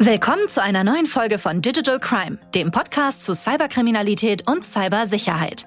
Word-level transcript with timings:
Willkommen 0.00 0.48
zu 0.48 0.62
einer 0.62 0.84
neuen 0.84 1.06
Folge 1.06 1.40
von 1.40 1.60
Digital 1.60 1.98
Crime, 1.98 2.38
dem 2.54 2.70
Podcast 2.70 3.24
zu 3.24 3.34
Cyberkriminalität 3.34 4.48
und 4.48 4.64
Cybersicherheit. 4.64 5.66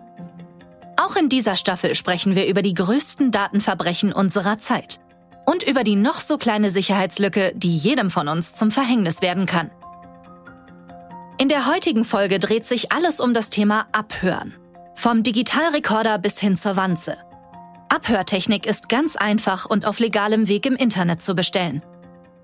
Auch 0.95 1.17
in 1.17 1.27
dieser 1.27 1.57
Staffel 1.57 1.95
sprechen 1.95 2.33
wir 2.33 2.47
über 2.47 2.61
die 2.61 2.73
größten 2.73 3.31
Datenverbrechen 3.31 4.13
unserer 4.13 4.57
Zeit 4.57 5.01
und 5.45 5.63
über 5.63 5.83
die 5.83 5.97
noch 5.97 6.21
so 6.21 6.37
kleine 6.37 6.69
Sicherheitslücke, 6.69 7.51
die 7.57 7.75
jedem 7.75 8.09
von 8.09 8.29
uns 8.29 8.55
zum 8.55 8.71
Verhängnis 8.71 9.21
werden 9.21 9.47
kann. 9.47 9.69
In 11.37 11.49
der 11.49 11.65
heutigen 11.65 12.05
Folge 12.05 12.39
dreht 12.39 12.65
sich 12.65 12.93
alles 12.93 13.19
um 13.19 13.33
das 13.33 13.49
Thema 13.49 13.87
Abhören. 13.91 14.55
Vom 14.95 15.23
Digitalrekorder 15.23 16.17
bis 16.19 16.39
hin 16.39 16.55
zur 16.55 16.77
Wanze. 16.77 17.17
Abhörtechnik 17.89 18.65
ist 18.65 18.87
ganz 18.87 19.17
einfach 19.17 19.65
und 19.65 19.85
auf 19.85 19.99
legalem 19.99 20.47
Weg 20.47 20.65
im 20.65 20.77
Internet 20.77 21.21
zu 21.21 21.35
bestellen. 21.35 21.81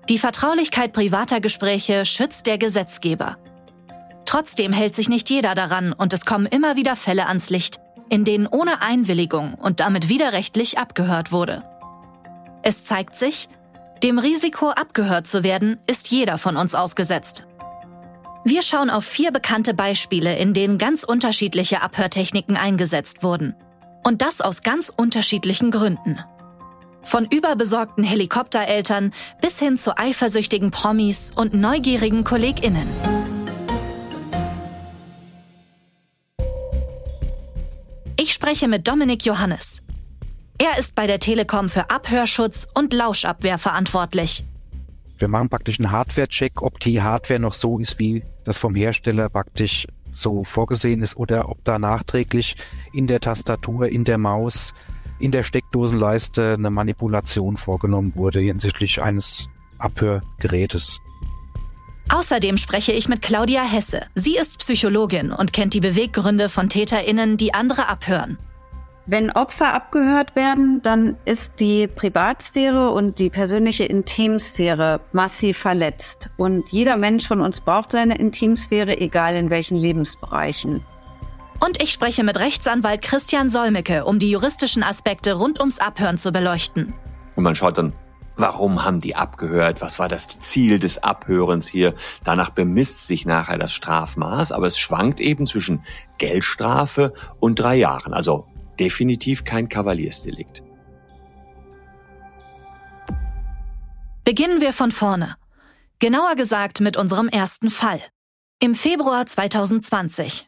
Die 0.08 0.18
Vertraulichkeit 0.18 0.94
privater 0.94 1.40
Gespräche 1.40 2.06
schützt 2.06 2.46
der 2.46 2.56
Gesetzgeber. 2.56 3.36
Trotzdem 4.24 4.72
hält 4.72 4.94
sich 4.94 5.10
nicht 5.10 5.28
jeder 5.28 5.54
daran 5.54 5.92
und 5.92 6.14
es 6.14 6.24
kommen 6.24 6.46
immer 6.46 6.76
wieder 6.76 6.96
Fälle 6.96 7.26
ans 7.26 7.50
Licht, 7.50 7.78
in 8.08 8.24
denen 8.24 8.46
ohne 8.46 8.80
Einwilligung 8.80 9.52
und 9.54 9.80
damit 9.80 10.08
widerrechtlich 10.08 10.78
abgehört 10.78 11.30
wurde. 11.30 11.62
Es 12.62 12.84
zeigt 12.84 13.18
sich, 13.18 13.50
dem 14.02 14.18
Risiko 14.18 14.70
abgehört 14.70 15.26
zu 15.26 15.42
werden, 15.44 15.78
ist 15.86 16.08
jeder 16.08 16.38
von 16.38 16.56
uns 16.56 16.74
ausgesetzt. 16.74 17.46
Wir 18.44 18.62
schauen 18.62 18.88
auf 18.88 19.04
vier 19.04 19.30
bekannte 19.30 19.74
Beispiele, 19.74 20.38
in 20.38 20.54
denen 20.54 20.78
ganz 20.78 21.04
unterschiedliche 21.04 21.82
Abhörtechniken 21.82 22.56
eingesetzt 22.56 23.22
wurden. 23.22 23.54
Und 24.04 24.22
das 24.22 24.40
aus 24.40 24.62
ganz 24.62 24.90
unterschiedlichen 24.94 25.70
Gründen. 25.70 26.18
Von 27.08 27.24
überbesorgten 27.24 28.04
Helikoptereltern 28.04 29.12
bis 29.40 29.58
hin 29.58 29.78
zu 29.78 29.96
eifersüchtigen 29.96 30.70
Promis 30.70 31.32
und 31.34 31.54
neugierigen 31.54 32.22
KollegInnen. 32.22 32.86
Ich 38.18 38.34
spreche 38.34 38.68
mit 38.68 38.86
Dominik 38.86 39.24
Johannes. 39.24 39.82
Er 40.58 40.78
ist 40.78 40.94
bei 40.94 41.06
der 41.06 41.18
Telekom 41.18 41.70
für 41.70 41.88
Abhörschutz 41.88 42.68
und 42.74 42.92
Lauschabwehr 42.92 43.56
verantwortlich. 43.56 44.44
Wir 45.16 45.28
machen 45.28 45.48
praktisch 45.48 45.80
einen 45.80 45.90
Hardware-Check, 45.90 46.60
ob 46.60 46.78
die 46.78 47.00
Hardware 47.00 47.40
noch 47.40 47.54
so 47.54 47.78
ist, 47.78 47.98
wie 47.98 48.22
das 48.44 48.58
vom 48.58 48.74
Hersteller 48.74 49.30
praktisch 49.30 49.86
so 50.12 50.44
vorgesehen 50.44 51.02
ist 51.02 51.16
oder 51.16 51.48
ob 51.48 51.64
da 51.64 51.78
nachträglich 51.78 52.56
in 52.92 53.06
der 53.06 53.20
Tastatur, 53.20 53.88
in 53.88 54.04
der 54.04 54.18
Maus 54.18 54.74
in 55.18 55.30
der 55.30 55.42
Steckdosenleiste 55.42 56.54
eine 56.54 56.70
Manipulation 56.70 57.56
vorgenommen 57.56 58.14
wurde 58.14 58.40
hinsichtlich 58.40 59.02
eines 59.02 59.48
Abhörgerätes. 59.78 61.00
Außerdem 62.10 62.56
spreche 62.56 62.92
ich 62.92 63.08
mit 63.08 63.20
Claudia 63.20 63.62
Hesse. 63.62 64.02
Sie 64.14 64.36
ist 64.36 64.58
Psychologin 64.58 65.30
und 65.30 65.52
kennt 65.52 65.74
die 65.74 65.80
Beweggründe 65.80 66.48
von 66.48 66.68
TäterInnen, 66.68 67.36
die 67.36 67.52
andere 67.52 67.88
abhören. 67.88 68.38
Wenn 69.10 69.30
Opfer 69.30 69.72
abgehört 69.72 70.36
werden, 70.36 70.80
dann 70.82 71.16
ist 71.24 71.60
die 71.60 71.86
Privatsphäre 71.86 72.90
und 72.90 73.18
die 73.18 73.30
persönliche 73.30 73.84
Intimsphäre 73.84 75.00
massiv 75.12 75.56
verletzt. 75.56 76.28
Und 76.36 76.70
jeder 76.70 76.98
Mensch 76.98 77.26
von 77.26 77.40
uns 77.40 77.62
braucht 77.62 77.92
seine 77.92 78.18
Intimsphäre, 78.18 79.00
egal 79.00 79.34
in 79.36 79.48
welchen 79.48 79.78
Lebensbereichen. 79.78 80.82
Und 81.60 81.82
ich 81.82 81.90
spreche 81.90 82.22
mit 82.22 82.38
Rechtsanwalt 82.38 83.02
Christian 83.02 83.50
Solmecke, 83.50 84.04
um 84.04 84.18
die 84.18 84.30
juristischen 84.30 84.82
Aspekte 84.82 85.34
rund 85.34 85.58
ums 85.58 85.80
Abhören 85.80 86.18
zu 86.18 86.32
beleuchten. 86.32 86.94
Und 87.34 87.42
man 87.42 87.54
schaut 87.54 87.78
dann, 87.78 87.92
warum 88.36 88.84
haben 88.84 89.00
die 89.00 89.16
abgehört? 89.16 89.80
Was 89.80 89.98
war 89.98 90.08
das 90.08 90.28
Ziel 90.38 90.78
des 90.78 91.02
Abhörens 91.02 91.66
hier? 91.66 91.94
Danach 92.22 92.50
bemisst 92.50 93.06
sich 93.06 93.26
nachher 93.26 93.58
das 93.58 93.72
Strafmaß, 93.72 94.52
aber 94.52 94.66
es 94.66 94.78
schwankt 94.78 95.20
eben 95.20 95.46
zwischen 95.46 95.82
Geldstrafe 96.18 97.12
und 97.40 97.58
drei 97.58 97.76
Jahren. 97.76 98.14
Also 98.14 98.46
definitiv 98.78 99.44
kein 99.44 99.68
Kavaliersdelikt. 99.68 100.62
Beginnen 104.24 104.60
wir 104.60 104.72
von 104.72 104.90
vorne. 104.90 105.36
Genauer 105.98 106.36
gesagt 106.36 106.80
mit 106.80 106.96
unserem 106.96 107.28
ersten 107.28 107.70
Fall. 107.70 108.00
Im 108.60 108.74
Februar 108.74 109.26
2020. 109.26 110.47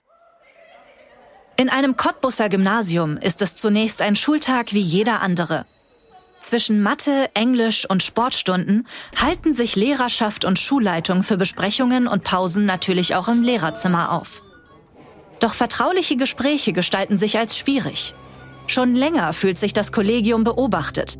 In 1.60 1.68
einem 1.68 1.94
Cottbusser 1.94 2.48
Gymnasium 2.48 3.18
ist 3.18 3.42
es 3.42 3.54
zunächst 3.54 4.00
ein 4.00 4.16
Schultag 4.16 4.72
wie 4.72 4.80
jeder 4.80 5.20
andere. 5.20 5.66
Zwischen 6.40 6.82
Mathe, 6.82 7.28
Englisch 7.34 7.84
und 7.84 8.02
Sportstunden 8.02 8.88
halten 9.20 9.52
sich 9.52 9.76
Lehrerschaft 9.76 10.46
und 10.46 10.58
Schulleitung 10.58 11.22
für 11.22 11.36
Besprechungen 11.36 12.08
und 12.08 12.24
Pausen 12.24 12.64
natürlich 12.64 13.14
auch 13.14 13.28
im 13.28 13.42
Lehrerzimmer 13.42 14.10
auf. 14.12 14.42
Doch 15.38 15.52
vertrauliche 15.52 16.16
Gespräche 16.16 16.72
gestalten 16.72 17.18
sich 17.18 17.36
als 17.36 17.58
schwierig. 17.58 18.14
Schon 18.66 18.94
länger 18.94 19.34
fühlt 19.34 19.58
sich 19.58 19.74
das 19.74 19.92
Kollegium 19.92 20.44
beobachtet. 20.44 21.18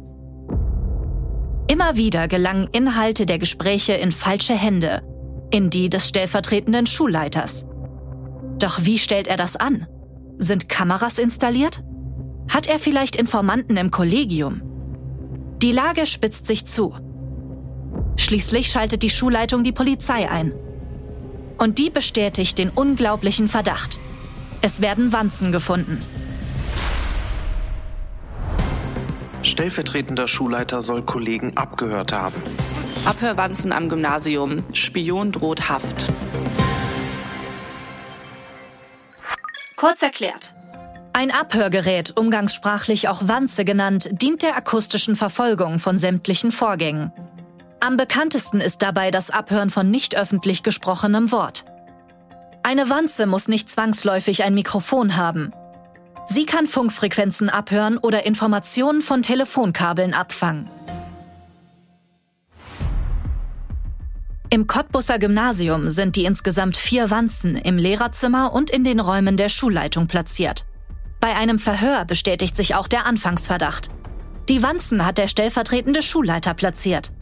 Immer 1.68 1.96
wieder 1.96 2.28
gelangen 2.28 2.66
Inhalte 2.72 3.26
der 3.26 3.38
Gespräche 3.38 3.92
in 3.92 4.10
falsche 4.10 4.54
Hände, 4.54 5.02
in 5.50 5.68
die 5.68 5.90
des 5.90 6.08
stellvertretenden 6.08 6.86
Schulleiters. 6.86 7.66
Doch 8.58 8.78
wie 8.86 8.98
stellt 8.98 9.26
er 9.26 9.36
das 9.36 9.56
an? 9.56 9.86
Sind 10.42 10.70
Kameras 10.70 11.18
installiert? 11.18 11.84
Hat 12.48 12.66
er 12.66 12.78
vielleicht 12.78 13.14
Informanten 13.14 13.76
im 13.76 13.90
Kollegium? 13.90 14.62
Die 15.60 15.70
Lage 15.70 16.06
spitzt 16.06 16.46
sich 16.46 16.64
zu. 16.64 16.94
Schließlich 18.16 18.68
schaltet 18.68 19.02
die 19.02 19.10
Schulleitung 19.10 19.64
die 19.64 19.72
Polizei 19.72 20.30
ein. 20.30 20.54
Und 21.58 21.76
die 21.76 21.90
bestätigt 21.90 22.56
den 22.56 22.70
unglaublichen 22.70 23.48
Verdacht. 23.48 24.00
Es 24.62 24.80
werden 24.80 25.12
Wanzen 25.12 25.52
gefunden. 25.52 26.02
Stellvertretender 29.42 30.26
Schulleiter 30.26 30.80
soll 30.80 31.02
Kollegen 31.02 31.58
abgehört 31.58 32.14
haben. 32.14 32.40
Abhörwanzen 33.04 33.72
am 33.72 33.90
Gymnasium. 33.90 34.62
Spion 34.72 35.32
droht 35.32 35.68
Haft. 35.68 36.10
Kurz 39.80 40.02
erklärt. 40.02 40.52
Ein 41.14 41.30
Abhörgerät, 41.30 42.14
umgangssprachlich 42.14 43.08
auch 43.08 43.22
Wanze 43.24 43.64
genannt, 43.64 44.10
dient 44.12 44.42
der 44.42 44.54
akustischen 44.54 45.16
Verfolgung 45.16 45.78
von 45.78 45.96
sämtlichen 45.96 46.52
Vorgängen. 46.52 47.12
Am 47.80 47.96
bekanntesten 47.96 48.60
ist 48.60 48.82
dabei 48.82 49.10
das 49.10 49.30
Abhören 49.30 49.70
von 49.70 49.90
nicht 49.90 50.14
öffentlich 50.14 50.62
gesprochenem 50.62 51.32
Wort. 51.32 51.64
Eine 52.62 52.90
Wanze 52.90 53.26
muss 53.26 53.48
nicht 53.48 53.70
zwangsläufig 53.70 54.44
ein 54.44 54.52
Mikrofon 54.52 55.16
haben. 55.16 55.54
Sie 56.26 56.44
kann 56.44 56.66
Funkfrequenzen 56.66 57.48
abhören 57.48 57.96
oder 57.96 58.26
Informationen 58.26 59.00
von 59.00 59.22
Telefonkabeln 59.22 60.12
abfangen. 60.12 60.68
Im 64.52 64.66
Cottbusser 64.66 65.20
Gymnasium 65.20 65.90
sind 65.90 66.16
die 66.16 66.24
insgesamt 66.24 66.76
vier 66.76 67.08
Wanzen 67.08 67.54
im 67.54 67.78
Lehrerzimmer 67.78 68.52
und 68.52 68.68
in 68.68 68.82
den 68.82 68.98
Räumen 68.98 69.36
der 69.36 69.48
Schulleitung 69.48 70.08
platziert. 70.08 70.66
Bei 71.20 71.36
einem 71.36 71.60
Verhör 71.60 72.04
bestätigt 72.04 72.56
sich 72.56 72.74
auch 72.74 72.88
der 72.88 73.06
Anfangsverdacht. 73.06 73.90
Die 74.48 74.60
Wanzen 74.60 75.06
hat 75.06 75.18
der 75.18 75.28
stellvertretende 75.28 76.02
Schulleiter 76.02 76.54
platziert. 76.54 77.12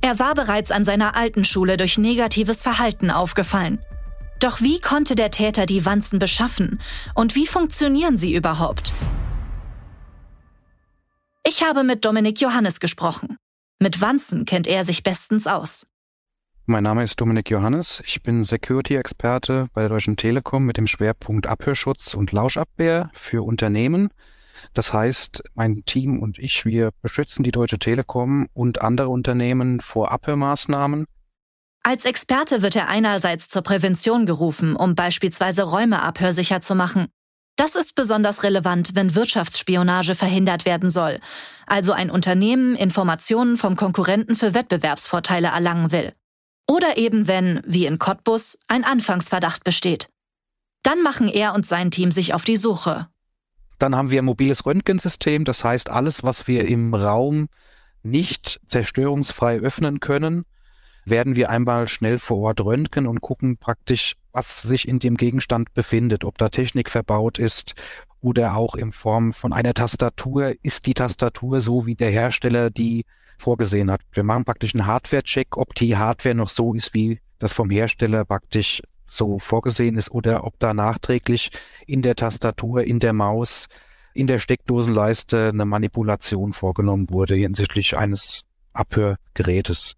Er 0.00 0.20
war 0.20 0.34
bereits 0.34 0.70
an 0.70 0.84
seiner 0.84 1.16
alten 1.16 1.44
Schule 1.44 1.76
durch 1.76 1.98
negatives 1.98 2.62
Verhalten 2.62 3.10
aufgefallen. 3.10 3.80
Doch 4.38 4.60
wie 4.60 4.80
konnte 4.80 5.16
der 5.16 5.32
Täter 5.32 5.66
die 5.66 5.84
Wanzen 5.84 6.20
beschaffen 6.20 6.80
und 7.16 7.34
wie 7.34 7.48
funktionieren 7.48 8.16
sie 8.16 8.32
überhaupt? 8.32 8.92
Ich 11.44 11.64
habe 11.64 11.82
mit 11.82 12.04
Dominik 12.04 12.40
Johannes 12.40 12.78
gesprochen. 12.78 13.38
Mit 13.80 14.00
Wanzen 14.00 14.44
kennt 14.44 14.68
er 14.68 14.84
sich 14.84 15.02
bestens 15.02 15.48
aus. 15.48 15.88
Mein 16.70 16.84
Name 16.84 17.02
ist 17.02 17.20
Dominik 17.20 17.50
Johannes. 17.50 18.00
Ich 18.06 18.22
bin 18.22 18.44
Security-Experte 18.44 19.66
bei 19.74 19.80
der 19.80 19.90
Deutschen 19.90 20.16
Telekom 20.16 20.66
mit 20.66 20.76
dem 20.76 20.86
Schwerpunkt 20.86 21.48
Abhörschutz 21.48 22.14
und 22.14 22.30
Lauschabwehr 22.30 23.10
für 23.12 23.44
Unternehmen. 23.44 24.10
Das 24.72 24.92
heißt, 24.92 25.42
mein 25.54 25.82
Team 25.84 26.22
und 26.22 26.38
ich, 26.38 26.64
wir 26.64 26.92
beschützen 27.02 27.42
die 27.42 27.50
Deutsche 27.50 27.80
Telekom 27.80 28.46
und 28.54 28.82
andere 28.82 29.08
Unternehmen 29.08 29.80
vor 29.80 30.12
Abhörmaßnahmen. 30.12 31.06
Als 31.82 32.04
Experte 32.04 32.62
wird 32.62 32.76
er 32.76 32.86
einerseits 32.86 33.48
zur 33.48 33.62
Prävention 33.62 34.24
gerufen, 34.24 34.76
um 34.76 34.94
beispielsweise 34.94 35.64
Räume 35.64 36.00
abhörsicher 36.00 36.60
zu 36.60 36.76
machen. 36.76 37.08
Das 37.56 37.74
ist 37.74 37.96
besonders 37.96 38.44
relevant, 38.44 38.94
wenn 38.94 39.16
Wirtschaftsspionage 39.16 40.14
verhindert 40.14 40.66
werden 40.66 40.88
soll, 40.88 41.18
also 41.66 41.90
ein 41.90 42.12
Unternehmen 42.12 42.76
Informationen 42.76 43.56
vom 43.56 43.74
Konkurrenten 43.74 44.36
für 44.36 44.54
Wettbewerbsvorteile 44.54 45.48
erlangen 45.48 45.90
will. 45.90 46.12
Oder 46.70 46.98
eben 46.98 47.26
wenn, 47.26 47.62
wie 47.66 47.84
in 47.84 47.98
Cottbus, 47.98 48.56
ein 48.68 48.84
Anfangsverdacht 48.84 49.64
besteht. 49.64 50.08
Dann 50.84 51.02
machen 51.02 51.26
er 51.26 51.52
und 51.52 51.66
sein 51.66 51.90
Team 51.90 52.12
sich 52.12 52.32
auf 52.32 52.44
die 52.44 52.56
Suche. 52.56 53.08
Dann 53.80 53.96
haben 53.96 54.10
wir 54.10 54.22
ein 54.22 54.26
mobiles 54.26 54.64
Röntgensystem, 54.64 55.44
das 55.44 55.64
heißt 55.64 55.90
alles, 55.90 56.22
was 56.22 56.46
wir 56.46 56.68
im 56.68 56.94
Raum 56.94 57.48
nicht 58.04 58.60
zerstörungsfrei 58.66 59.58
öffnen 59.58 59.98
können, 59.98 60.44
werden 61.04 61.34
wir 61.34 61.50
einmal 61.50 61.88
schnell 61.88 62.20
vor 62.20 62.38
Ort 62.38 62.60
röntgen 62.60 63.08
und 63.08 63.20
gucken 63.20 63.56
praktisch, 63.56 64.14
was 64.30 64.62
sich 64.62 64.86
in 64.86 65.00
dem 65.00 65.16
Gegenstand 65.16 65.74
befindet, 65.74 66.24
ob 66.24 66.38
da 66.38 66.50
Technik 66.50 66.88
verbaut 66.88 67.40
ist 67.40 67.74
oder 68.20 68.54
auch 68.54 68.76
in 68.76 68.92
Form 68.92 69.32
von 69.32 69.52
einer 69.52 69.74
Tastatur. 69.74 70.54
Ist 70.62 70.86
die 70.86 70.94
Tastatur 70.94 71.62
so, 71.62 71.86
wie 71.86 71.96
der 71.96 72.10
Hersteller 72.10 72.70
die 72.70 73.06
vorgesehen 73.40 73.90
hat? 73.90 74.00
Wir 74.12 74.22
machen 74.22 74.44
praktisch 74.44 74.74
einen 74.74 74.86
Hardware-Check, 74.86 75.56
ob 75.56 75.74
die 75.74 75.96
Hardware 75.96 76.34
noch 76.34 76.48
so 76.48 76.74
ist, 76.74 76.94
wie 76.94 77.20
das 77.38 77.52
vom 77.52 77.70
Hersteller 77.70 78.24
praktisch 78.24 78.82
so 79.06 79.38
vorgesehen 79.38 79.96
ist 79.96 80.10
oder 80.12 80.44
ob 80.44 80.58
da 80.60 80.72
nachträglich 80.72 81.50
in 81.86 82.02
der 82.02 82.14
Tastatur, 82.14 82.84
in 82.84 83.00
der 83.00 83.12
Maus, 83.12 83.66
in 84.14 84.26
der 84.26 84.38
Steckdosenleiste 84.38 85.48
eine 85.48 85.64
Manipulation 85.64 86.52
vorgenommen 86.52 87.10
wurde 87.10 87.34
hinsichtlich 87.34 87.96
eines 87.96 88.42
Abhörgerätes. 88.72 89.94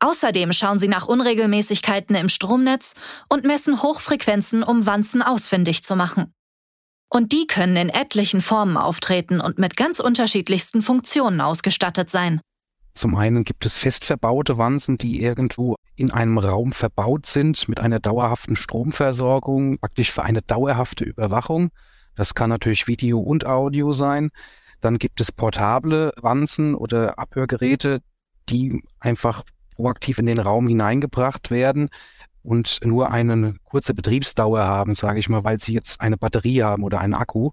Außerdem 0.00 0.52
schauen 0.52 0.78
sie 0.78 0.88
nach 0.88 1.06
Unregelmäßigkeiten 1.06 2.14
im 2.14 2.28
Stromnetz 2.28 2.94
und 3.28 3.44
messen 3.44 3.82
Hochfrequenzen, 3.82 4.62
um 4.62 4.86
Wanzen 4.86 5.22
ausfindig 5.22 5.82
zu 5.82 5.96
machen. 5.96 6.32
Und 7.10 7.32
die 7.32 7.46
können 7.46 7.76
in 7.76 7.88
etlichen 7.88 8.40
Formen 8.40 8.76
auftreten 8.76 9.40
und 9.40 9.58
mit 9.58 9.76
ganz 9.76 9.98
unterschiedlichsten 9.98 10.82
Funktionen 10.82 11.40
ausgestattet 11.40 12.10
sein. 12.10 12.40
Zum 12.98 13.14
einen 13.14 13.44
gibt 13.44 13.64
es 13.64 13.78
fest 13.78 14.04
verbaute 14.04 14.58
Wanzen, 14.58 14.96
die 14.96 15.22
irgendwo 15.22 15.76
in 15.94 16.10
einem 16.10 16.36
Raum 16.36 16.72
verbaut 16.72 17.26
sind 17.26 17.68
mit 17.68 17.78
einer 17.78 18.00
dauerhaften 18.00 18.56
Stromversorgung, 18.56 19.78
praktisch 19.78 20.10
für 20.10 20.24
eine 20.24 20.42
dauerhafte 20.42 21.04
Überwachung. 21.04 21.70
Das 22.16 22.34
kann 22.34 22.50
natürlich 22.50 22.88
Video 22.88 23.20
und 23.20 23.46
Audio 23.46 23.92
sein. 23.92 24.30
Dann 24.80 24.98
gibt 24.98 25.20
es 25.20 25.30
portable 25.30 26.12
Wanzen 26.20 26.74
oder 26.74 27.20
Abhörgeräte, 27.20 28.00
die 28.48 28.82
einfach 28.98 29.44
proaktiv 29.76 30.18
in 30.18 30.26
den 30.26 30.40
Raum 30.40 30.66
hineingebracht 30.66 31.52
werden 31.52 31.90
und 32.42 32.80
nur 32.82 33.12
eine 33.12 33.54
kurze 33.62 33.94
Betriebsdauer 33.94 34.64
haben, 34.64 34.96
sage 34.96 35.20
ich 35.20 35.28
mal, 35.28 35.44
weil 35.44 35.60
sie 35.60 35.72
jetzt 35.72 36.00
eine 36.00 36.16
Batterie 36.16 36.64
haben 36.64 36.82
oder 36.82 36.98
einen 36.98 37.14
Akku. 37.14 37.52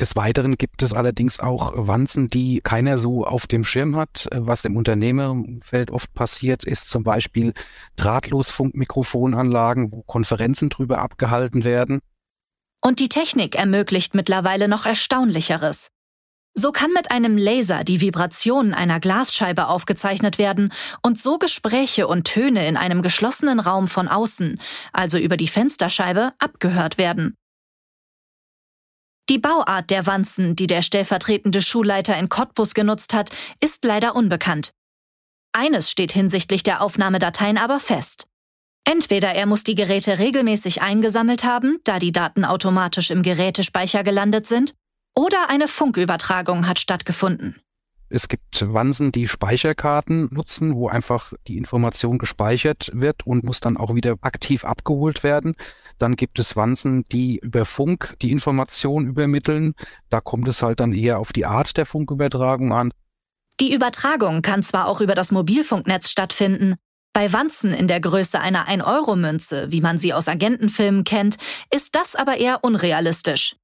Des 0.00 0.16
Weiteren 0.16 0.56
gibt 0.56 0.82
es 0.82 0.94
allerdings 0.94 1.40
auch 1.40 1.74
Wanzen, 1.76 2.28
die 2.28 2.62
keiner 2.62 2.96
so 2.96 3.26
auf 3.26 3.46
dem 3.46 3.64
Schirm 3.64 3.96
hat. 3.96 4.28
Was 4.32 4.64
im 4.64 4.76
Unternehmerumfeld 4.76 5.90
oft 5.90 6.14
passiert, 6.14 6.64
ist 6.64 6.88
zum 6.88 7.02
Beispiel 7.02 7.52
Drahtlosfunkmikrofonanlagen, 7.96 9.92
wo 9.92 10.02
Konferenzen 10.02 10.70
drüber 10.70 10.98
abgehalten 10.98 11.64
werden. 11.64 12.00
Und 12.80 12.98
die 12.98 13.10
Technik 13.10 13.56
ermöglicht 13.56 14.14
mittlerweile 14.14 14.68
noch 14.68 14.86
Erstaunlicheres. 14.86 15.88
So 16.54 16.72
kann 16.72 16.92
mit 16.92 17.12
einem 17.12 17.36
Laser 17.36 17.84
die 17.84 18.00
Vibration 18.00 18.72
einer 18.72 19.00
Glasscheibe 19.00 19.68
aufgezeichnet 19.68 20.38
werden 20.38 20.72
und 21.02 21.20
so 21.20 21.36
Gespräche 21.36 22.08
und 22.08 22.24
Töne 22.24 22.66
in 22.66 22.78
einem 22.78 23.02
geschlossenen 23.02 23.60
Raum 23.60 23.86
von 23.86 24.08
außen, 24.08 24.58
also 24.94 25.18
über 25.18 25.36
die 25.36 25.46
Fensterscheibe, 25.46 26.32
abgehört 26.38 26.96
werden. 26.96 27.36
Die 29.30 29.38
Bauart 29.38 29.90
der 29.90 30.06
Wanzen, 30.06 30.56
die 30.56 30.66
der 30.66 30.82
stellvertretende 30.82 31.62
Schulleiter 31.62 32.18
in 32.18 32.28
Cottbus 32.28 32.74
genutzt 32.74 33.14
hat, 33.14 33.30
ist 33.60 33.84
leider 33.84 34.16
unbekannt. 34.16 34.72
Eines 35.52 35.88
steht 35.88 36.10
hinsichtlich 36.10 36.64
der 36.64 36.82
Aufnahmedateien 36.82 37.56
aber 37.56 37.78
fest. 37.78 38.26
Entweder 38.84 39.32
er 39.32 39.46
muss 39.46 39.62
die 39.62 39.76
Geräte 39.76 40.18
regelmäßig 40.18 40.82
eingesammelt 40.82 41.44
haben, 41.44 41.78
da 41.84 42.00
die 42.00 42.10
Daten 42.10 42.44
automatisch 42.44 43.12
im 43.12 43.22
Gerätespeicher 43.22 44.02
gelandet 44.02 44.48
sind, 44.48 44.74
oder 45.16 45.48
eine 45.48 45.68
Funkübertragung 45.68 46.66
hat 46.66 46.80
stattgefunden. 46.80 47.54
Es 48.12 48.26
gibt 48.26 48.72
Wansen, 48.74 49.12
die 49.12 49.28
Speicherkarten 49.28 50.28
nutzen, 50.32 50.74
wo 50.74 50.88
einfach 50.88 51.32
die 51.46 51.56
Information 51.56 52.18
gespeichert 52.18 52.90
wird 52.92 53.24
und 53.24 53.44
muss 53.44 53.60
dann 53.60 53.76
auch 53.76 53.94
wieder 53.94 54.16
aktiv 54.20 54.64
abgeholt 54.64 55.22
werden. 55.22 55.54
Dann 55.98 56.16
gibt 56.16 56.40
es 56.40 56.56
Wansen, 56.56 57.04
die 57.04 57.38
über 57.38 57.64
Funk 57.64 58.16
die 58.20 58.32
Information 58.32 59.06
übermitteln. 59.06 59.74
Da 60.08 60.20
kommt 60.20 60.48
es 60.48 60.60
halt 60.60 60.80
dann 60.80 60.92
eher 60.92 61.20
auf 61.20 61.32
die 61.32 61.46
Art 61.46 61.76
der 61.76 61.86
Funkübertragung 61.86 62.72
an. 62.72 62.92
Die 63.60 63.72
Übertragung 63.72 64.42
kann 64.42 64.64
zwar 64.64 64.88
auch 64.88 65.00
über 65.00 65.14
das 65.14 65.30
Mobilfunknetz 65.30 66.10
stattfinden, 66.10 66.74
bei 67.12 67.32
Wanzen 67.32 67.72
in 67.72 67.88
der 67.88 68.00
Größe 68.00 68.40
einer 68.40 68.68
1-Euro-Münze, 68.68 69.70
wie 69.70 69.80
man 69.80 69.98
sie 69.98 70.14
aus 70.14 70.28
Agentenfilmen 70.28 71.04
kennt, 71.04 71.38
ist 71.72 71.96
das 71.96 72.14
aber 72.14 72.38
eher 72.38 72.62
unrealistisch. 72.62 73.56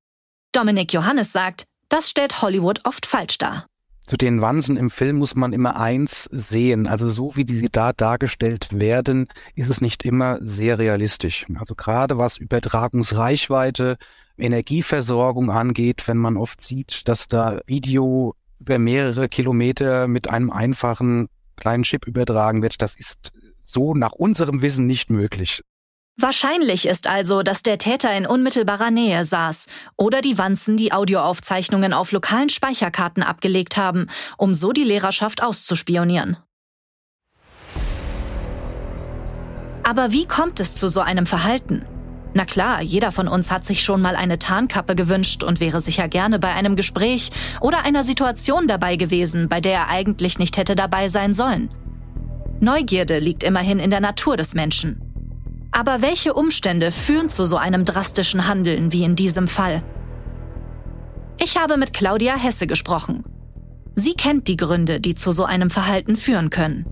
Dominik 0.53 0.93
Johannes 0.93 1.33
sagt, 1.33 1.67
das 1.89 2.11
stellt 2.11 2.43
Hollywood 2.43 2.81
oft 2.85 3.07
falsch 3.07 3.39
dar 3.39 3.67
zu 4.07 4.17
den 4.17 4.41
Wansen 4.41 4.77
im 4.77 4.91
Film 4.91 5.17
muss 5.17 5.35
man 5.35 5.53
immer 5.53 5.79
eins 5.79 6.25
sehen. 6.25 6.87
Also 6.87 7.11
so 7.11 7.35
wie 7.35 7.45
die 7.45 7.69
da 7.71 7.93
dargestellt 7.93 8.69
werden, 8.73 9.29
ist 9.55 9.69
es 9.69 9.81
nicht 9.81 10.05
immer 10.05 10.39
sehr 10.41 10.79
realistisch. 10.79 11.47
Also 11.59 11.75
gerade 11.75 12.17
was 12.17 12.39
Übertragungsreichweite, 12.39 13.99
Energieversorgung 14.39 15.51
angeht, 15.51 16.07
wenn 16.07 16.19
man 16.19 16.37
oft 16.37 16.63
sieht, 16.63 17.09
dass 17.09 17.27
da 17.27 17.61
Video 17.67 18.35
über 18.61 18.79
mehrere 18.79 19.29
Kilometer 19.29 20.07
mit 20.09 20.31
einem 20.31 20.51
einfachen 20.51 21.29
kleinen 21.57 21.83
Chip 21.83 22.07
übertragen 22.07 22.63
wird, 22.63 22.83
das 22.83 22.95
ist 22.95 23.33
so 23.63 23.95
nach 23.95 24.13
unserem 24.13 24.63
Wissen 24.63 24.87
nicht 24.87 25.11
möglich. 25.11 25.63
Wahrscheinlich 26.19 26.87
ist 26.87 27.09
also, 27.09 27.43
dass 27.43 27.63
der 27.63 27.77
Täter 27.77 28.11
in 28.17 28.27
unmittelbarer 28.27 28.91
Nähe 28.91 29.27
saß 29.27 29.67
oder 29.97 30.23
die 30.23 30.39
Wanzen 30.39 30.79
die 30.79 30.93
Audioaufzeichnungen 30.93 31.93
auf 31.93 32.11
lokalen 32.11 32.49
Speicherkarten 32.49 33.23
abgelegt 33.23 33.77
haben, 33.77 34.07
um 34.39 34.55
so 34.55 34.73
die 34.73 34.85
Lehrerschaft 34.85 35.43
auszuspionieren. 35.43 36.39
Aber 39.83 40.11
wie 40.11 40.27
kommt 40.27 40.59
es 40.59 40.75
zu 40.75 40.89
so 40.89 41.01
einem 41.01 41.27
Verhalten? 41.27 41.85
Na 42.33 42.47
klar, 42.47 42.83
jeder 42.83 43.13
von 43.13 43.29
uns 43.29 43.51
hat 43.51 43.65
sich 43.65 43.85
schon 43.85 44.01
mal 44.01 44.17
eine 44.17 44.39
Tarnkappe 44.39 44.95
gewünscht 44.95 45.43
und 45.43 45.61
wäre 45.61 45.81
sicher 45.83 46.09
gerne 46.09 46.39
bei 46.39 46.53
einem 46.53 46.77
Gespräch 46.77 47.31
oder 47.61 47.85
einer 47.85 48.03
Situation 48.03 48.69
dabei 48.69 48.97
gewesen, 48.97 49.49
bei 49.49 49.61
der 49.61 49.75
er 49.75 49.89
eigentlich 49.89 50.39
nicht 50.39 50.57
hätte 50.57 50.75
dabei 50.75 51.09
sein 51.09 51.35
sollen. 51.35 51.71
Neugierde 52.59 53.19
liegt 53.19 53.45
immerhin 53.45 53.79
in 53.79 53.91
der 53.91 54.01
Natur 54.01 54.37
des 54.37 54.55
Menschen. 54.55 55.06
Aber 55.77 56.01
welche 56.01 56.33
Umstände 56.33 56.91
führen 56.91 57.29
zu 57.29 57.45
so 57.45 57.59
einem 57.59 57.85
drastischen 57.85 58.49
Handeln 58.49 58.95
wie 58.95 59.05
in 59.05 59.15
diesem 59.15 59.47
Fall? 59.47 59.83
Ich 61.39 61.59
habe 61.59 61.77
mit 61.77 61.93
Claudia 61.93 62.35
Hesse 62.35 62.67
gesprochen. 62.67 63.25
Sie 63.95 64.15
kennt 64.15 64.49
die 64.49 64.57
Gründe, 64.57 65.01
die 65.01 65.15
zu 65.15 65.33
so 65.33 65.45
einem 65.45 65.69
Verhalten 65.69 66.17
führen 66.17 66.49
können. 66.49 66.87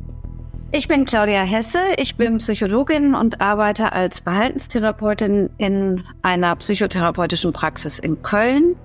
Ich 0.71 0.87
bin 0.87 1.07
Claudia 1.07 1.45
Hesse, 1.45 1.79
ich 1.97 2.17
bin 2.17 2.37
Psychologin 2.37 3.15
und 3.15 3.41
arbeite 3.41 3.93
als 3.93 4.19
Verhaltenstherapeutin 4.19 5.49
in 5.57 6.03
einer 6.21 6.55
psychotherapeutischen 6.57 7.55
Praxis 7.55 7.99
in 7.99 8.21
Köln. 8.21 8.76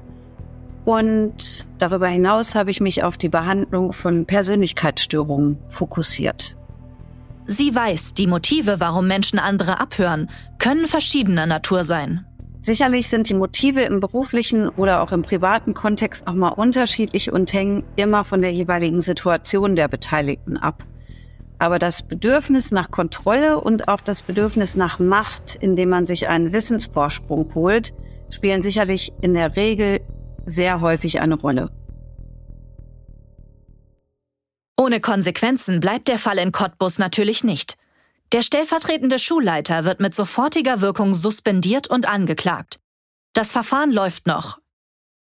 Und 0.85 1.65
darüber 1.77 2.07
hinaus 2.07 2.55
habe 2.55 2.71
ich 2.71 2.79
mich 2.79 3.03
auf 3.03 3.17
die 3.17 3.27
Behandlung 3.27 3.91
von 3.91 4.25
Persönlichkeitsstörungen 4.25 5.59
fokussiert. 5.67 6.55
Sie 7.51 7.73
weiß, 7.73 8.13
die 8.13 8.27
Motive, 8.27 8.79
warum 8.79 9.07
Menschen 9.07 9.39
andere 9.39 9.79
abhören, 9.79 10.29
können 10.59 10.87
verschiedener 10.87 11.47
Natur 11.47 11.83
sein. 11.83 12.23
Sicherlich 12.61 13.09
sind 13.09 13.27
die 13.27 13.33
Motive 13.33 13.81
im 13.81 13.99
beruflichen 13.99 14.69
oder 14.69 15.01
auch 15.01 15.11
im 15.11 15.23
privaten 15.23 15.73
Kontext 15.73 16.27
auch 16.27 16.35
mal 16.35 16.49
unterschiedlich 16.49 17.31
und 17.31 17.51
hängen 17.51 17.85
immer 17.95 18.23
von 18.23 18.43
der 18.43 18.53
jeweiligen 18.53 19.01
Situation 19.01 19.75
der 19.75 19.87
Beteiligten 19.87 20.57
ab. 20.57 20.83
Aber 21.57 21.79
das 21.79 22.07
Bedürfnis 22.07 22.69
nach 22.69 22.91
Kontrolle 22.91 23.59
und 23.59 23.87
auch 23.87 24.01
das 24.01 24.21
Bedürfnis 24.21 24.75
nach 24.75 24.99
Macht, 24.99 25.55
indem 25.59 25.89
man 25.89 26.05
sich 26.05 26.27
einen 26.27 26.51
Wissensvorsprung 26.51 27.55
holt, 27.55 27.95
spielen 28.29 28.61
sicherlich 28.61 29.11
in 29.21 29.33
der 29.33 29.55
Regel 29.55 30.01
sehr 30.45 30.81
häufig 30.81 31.19
eine 31.19 31.33
Rolle. 31.33 31.71
Ohne 34.79 35.01
Konsequenzen 35.01 35.81
bleibt 35.81 36.07
der 36.07 36.17
Fall 36.17 36.37
in 36.37 36.53
Cottbus 36.53 36.99
natürlich 36.99 37.43
nicht. 37.43 37.77
Der 38.31 38.41
stellvertretende 38.41 39.19
Schulleiter 39.19 39.83
wird 39.83 39.99
mit 39.99 40.15
sofortiger 40.15 40.79
Wirkung 40.79 41.13
suspendiert 41.13 41.87
und 41.87 42.07
angeklagt. 42.07 42.79
Das 43.33 43.51
Verfahren 43.51 43.91
läuft 43.91 44.25
noch. 44.25 44.57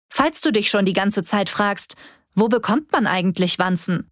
Falls 0.09 0.41
du 0.41 0.53
dich 0.53 0.71
schon 0.71 0.87
die 0.87 0.95
ganze 0.95 1.23
Zeit 1.23 1.51
fragst, 1.51 1.97
wo 2.35 2.49
bekommt 2.49 2.93
man 2.93 3.07
eigentlich 3.07 3.59
Wanzen? 3.59 4.11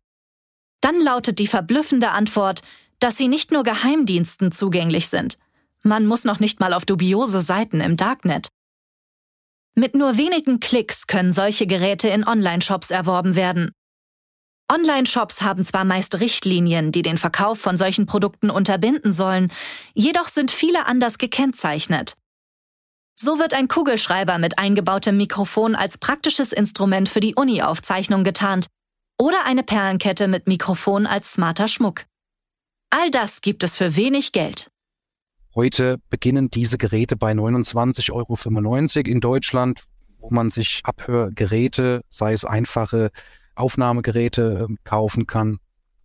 Dann 0.83 1.01
lautet 1.01 1.39
die 1.39 1.47
verblüffende 1.47 2.11
Antwort, 2.11 2.61
dass 2.99 3.17
sie 3.17 3.29
nicht 3.29 3.51
nur 3.51 3.63
Geheimdiensten 3.63 4.53
zugänglich 4.53 5.09
sind. 5.09 5.39
Man 5.83 6.05
muss 6.07 6.25
noch 6.25 6.39
nicht 6.39 6.61
mal 6.61 6.75
auf 6.75 6.85
dubiose 6.85 7.41
Seiten 7.41 7.81
im 7.81 7.97
Darknet. 7.97 8.49
Mit 9.75 9.95
nur 9.95 10.19
wenigen 10.19 10.61
Klicks 10.61 11.07
können 11.07 11.33
solche 11.33 11.67
Geräte 11.67 12.09
in 12.09 12.27
Online-Shops 12.27 12.91
erworben 12.91 13.37
werden. 13.37 13.73
Online-Shops 14.71 15.43
haben 15.43 15.65
zwar 15.65 15.85
meist 15.85 16.21
Richtlinien, 16.21 16.93
die 16.93 17.03
den 17.03 17.19
Verkauf 17.19 17.59
von 17.59 17.77
solchen 17.77 18.07
Produkten 18.07 18.51
unterbinden 18.51 19.11
sollen, 19.13 19.53
jedoch 19.95 20.29
sind 20.29 20.51
viele 20.51 20.87
anders 20.87 21.19
gekennzeichnet. 21.19 22.17
So 23.17 23.39
wird 23.39 23.53
ein 23.53 23.69
Kugelschreiber 23.69 24.39
mit 24.39 24.59
eingebautem 24.59 25.17
Mikrofon 25.17 25.75
als 25.75 25.99
praktisches 25.99 26.53
Instrument 26.53 27.09
für 27.09 27.21
die 27.21 27.35
Uni-Aufzeichnung 27.35 28.25
getarnt 28.25 28.67
oder 29.19 29.45
eine 29.45 29.63
Perlenkette 29.63 30.29
mit 30.29 30.47
Mikrofon 30.47 31.07
als 31.07 31.33
smarter 31.33 31.69
Schmuck. 31.69 32.07
All 32.91 33.11
das 33.11 33.43
gibt 33.43 33.63
es 33.63 33.77
für 33.77 33.97
wenig 33.97 34.33
Geld. 34.33 34.71
Heute 35.55 35.99
beginnen 36.09 36.51
diese 36.51 36.79
Geräte 36.79 37.17
bei 37.17 37.33
29,95 37.33 38.13
Euro 38.13 39.11
in 39.11 39.21
Deutschland, 39.21 39.85
wo 40.19 40.31
man 40.31 40.51
sich 40.51 40.81
Abhörgeräte, 40.85 42.03
sei 42.09 42.33
es 42.33 42.45
einfache 42.45 43.11
Aufnahmegeräte, 43.61 44.67
ähm, 44.69 44.79
kaufen 44.85 45.27
kann. 45.27 45.59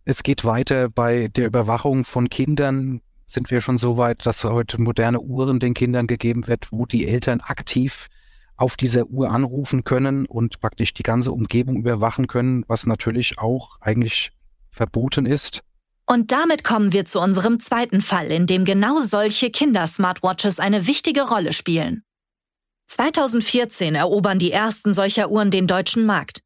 Es 0.04 0.22
geht 0.22 0.44
weiter 0.44 0.88
bei 0.88 1.28
der 1.28 1.46
Überwachung 1.46 2.04
von 2.04 2.28
Kindern. 2.28 3.00
Sind 3.26 3.50
wir 3.50 3.60
schon 3.60 3.78
so 3.78 3.96
weit, 3.96 4.24
dass 4.24 4.44
heute 4.44 4.80
moderne 4.80 5.20
Uhren 5.20 5.58
den 5.58 5.74
Kindern 5.74 6.06
gegeben 6.06 6.46
wird, 6.46 6.68
wo 6.70 6.86
die 6.86 7.08
Eltern 7.08 7.40
aktiv 7.40 8.06
auf 8.56 8.76
dieser 8.76 9.06
Uhr 9.06 9.30
anrufen 9.30 9.84
können 9.84 10.26
und 10.26 10.60
praktisch 10.60 10.94
die 10.94 11.02
ganze 11.02 11.32
Umgebung 11.32 11.76
überwachen 11.76 12.26
können, 12.26 12.64
was 12.68 12.86
natürlich 12.86 13.38
auch 13.38 13.80
eigentlich 13.80 14.30
verboten 14.70 15.26
ist. 15.26 15.62
Und 16.06 16.30
damit 16.30 16.62
kommen 16.62 16.92
wir 16.92 17.04
zu 17.04 17.20
unserem 17.20 17.58
zweiten 17.58 18.00
Fall, 18.00 18.30
in 18.30 18.46
dem 18.46 18.64
genau 18.64 19.00
solche 19.00 19.50
Kinder-Smartwatches 19.50 20.60
eine 20.60 20.86
wichtige 20.86 21.22
Rolle 21.22 21.52
spielen. 21.52 22.04
2014 22.88 23.96
erobern 23.96 24.38
die 24.38 24.52
ersten 24.52 24.92
solcher 24.92 25.30
Uhren 25.30 25.50
den 25.50 25.66
deutschen 25.66 26.06
Markt. 26.06 26.40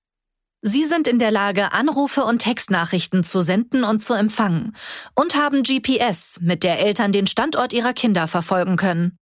Sie 0.62 0.84
sind 0.84 1.08
in 1.08 1.18
der 1.18 1.30
Lage, 1.30 1.72
Anrufe 1.72 2.24
und 2.24 2.40
Textnachrichten 2.40 3.24
zu 3.24 3.40
senden 3.40 3.82
und 3.82 4.02
zu 4.02 4.12
empfangen 4.12 4.74
und 5.14 5.34
haben 5.34 5.62
GPS, 5.62 6.38
mit 6.42 6.62
der 6.62 6.80
Eltern 6.80 7.12
den 7.12 7.26
Standort 7.26 7.72
ihrer 7.72 7.94
Kinder 7.94 8.28
verfolgen 8.28 8.76
können. 8.76 9.16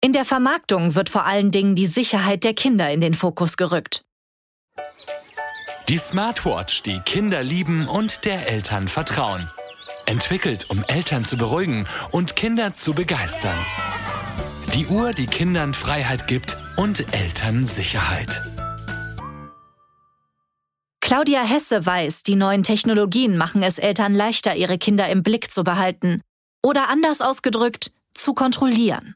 In 0.00 0.12
der 0.12 0.24
Vermarktung 0.24 0.94
wird 0.94 1.08
vor 1.08 1.26
allen 1.26 1.50
Dingen 1.50 1.74
die 1.74 1.86
Sicherheit 1.86 2.44
der 2.44 2.54
Kinder 2.54 2.90
in 2.90 3.00
den 3.00 3.14
Fokus 3.14 3.56
gerückt. 3.56 4.02
Die 5.88 5.98
Smartwatch, 5.98 6.82
die 6.82 7.00
Kinder 7.00 7.42
lieben 7.42 7.88
und 7.88 8.24
der 8.24 8.48
Eltern 8.48 8.86
vertrauen. 8.86 9.50
Entwickelt, 10.06 10.70
um 10.70 10.84
Eltern 10.84 11.24
zu 11.24 11.36
beruhigen 11.36 11.86
und 12.12 12.36
Kinder 12.36 12.74
zu 12.74 12.94
begeistern. 12.94 13.58
Die 14.74 14.86
Uhr, 14.86 15.10
die 15.10 15.26
Kindern 15.26 15.74
Freiheit 15.74 16.28
gibt 16.28 16.56
und 16.76 17.12
Eltern 17.12 17.66
Sicherheit. 17.66 18.42
Claudia 21.00 21.42
Hesse 21.42 21.84
weiß, 21.84 22.22
die 22.22 22.36
neuen 22.36 22.62
Technologien 22.62 23.36
machen 23.36 23.62
es 23.62 23.78
Eltern 23.78 24.14
leichter, 24.14 24.54
ihre 24.54 24.78
Kinder 24.78 25.08
im 25.08 25.22
Blick 25.22 25.50
zu 25.50 25.64
behalten. 25.64 26.20
Oder 26.62 26.88
anders 26.88 27.20
ausgedrückt, 27.20 27.92
zu 28.14 28.34
kontrollieren. 28.34 29.14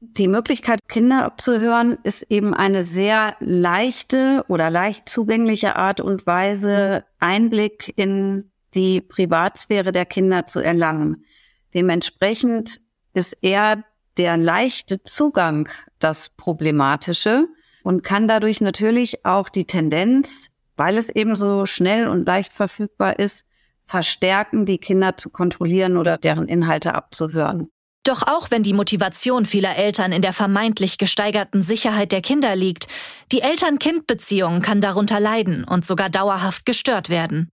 Die 0.00 0.26
Möglichkeit, 0.26 0.80
Kinder 0.88 1.24
abzuhören, 1.24 1.96
ist 2.02 2.22
eben 2.28 2.54
eine 2.54 2.82
sehr 2.82 3.36
leichte 3.38 4.44
oder 4.48 4.68
leicht 4.68 5.08
zugängliche 5.08 5.76
Art 5.76 6.00
und 6.00 6.26
Weise, 6.26 7.04
Einblick 7.20 7.92
in 7.96 8.50
die 8.74 9.00
Privatsphäre 9.00 9.92
der 9.92 10.06
Kinder 10.06 10.46
zu 10.46 10.58
erlangen. 10.58 11.24
Dementsprechend 11.72 12.80
ist 13.14 13.36
eher 13.42 13.84
der 14.16 14.36
leichte 14.36 15.02
Zugang 15.04 15.68
das 16.00 16.30
Problematische 16.30 17.46
und 17.84 18.02
kann 18.02 18.26
dadurch 18.26 18.60
natürlich 18.60 19.24
auch 19.24 19.48
die 19.48 19.66
Tendenz, 19.66 20.48
weil 20.76 20.96
es 20.96 21.08
eben 21.08 21.36
so 21.36 21.66
schnell 21.66 22.08
und 22.08 22.26
leicht 22.26 22.52
verfügbar 22.52 23.18
ist, 23.18 23.44
verstärken, 23.84 24.66
die 24.66 24.78
Kinder 24.78 25.16
zu 25.16 25.30
kontrollieren 25.30 25.96
oder 25.96 26.18
deren 26.18 26.46
Inhalte 26.46 26.94
abzuhören. 26.94 27.68
Doch 28.04 28.22
auch 28.22 28.50
wenn 28.50 28.64
die 28.64 28.72
Motivation 28.72 29.46
vieler 29.46 29.76
Eltern 29.76 30.10
in 30.10 30.22
der 30.22 30.32
vermeintlich 30.32 30.98
gesteigerten 30.98 31.62
Sicherheit 31.62 32.10
der 32.10 32.20
Kinder 32.20 32.56
liegt, 32.56 32.88
die 33.30 33.42
Eltern-Kind-Beziehung 33.42 34.60
kann 34.60 34.80
darunter 34.80 35.20
leiden 35.20 35.62
und 35.62 35.84
sogar 35.84 36.10
dauerhaft 36.10 36.66
gestört 36.66 37.10
werden. 37.10 37.48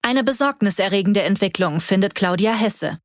Eine 0.00 0.24
besorgniserregende 0.24 1.22
Entwicklung 1.22 1.80
findet 1.80 2.14
Claudia 2.14 2.54
Hesse. 2.54 2.98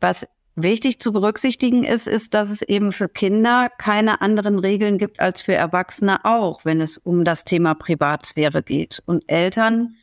Was 0.00 0.26
wichtig 0.56 1.00
zu 1.00 1.12
berücksichtigen 1.12 1.84
ist, 1.84 2.08
ist, 2.08 2.34
dass 2.34 2.50
es 2.50 2.62
eben 2.62 2.92
für 2.92 3.08
Kinder 3.08 3.70
keine 3.78 4.20
anderen 4.20 4.58
Regeln 4.58 4.98
gibt 4.98 5.20
als 5.20 5.42
für 5.42 5.54
Erwachsene 5.54 6.24
auch, 6.24 6.64
wenn 6.64 6.80
es 6.80 6.98
um 6.98 7.24
das 7.24 7.44
Thema 7.44 7.74
Privatsphäre 7.74 8.62
geht. 8.62 9.02
Und 9.06 9.24
Eltern 9.28 9.96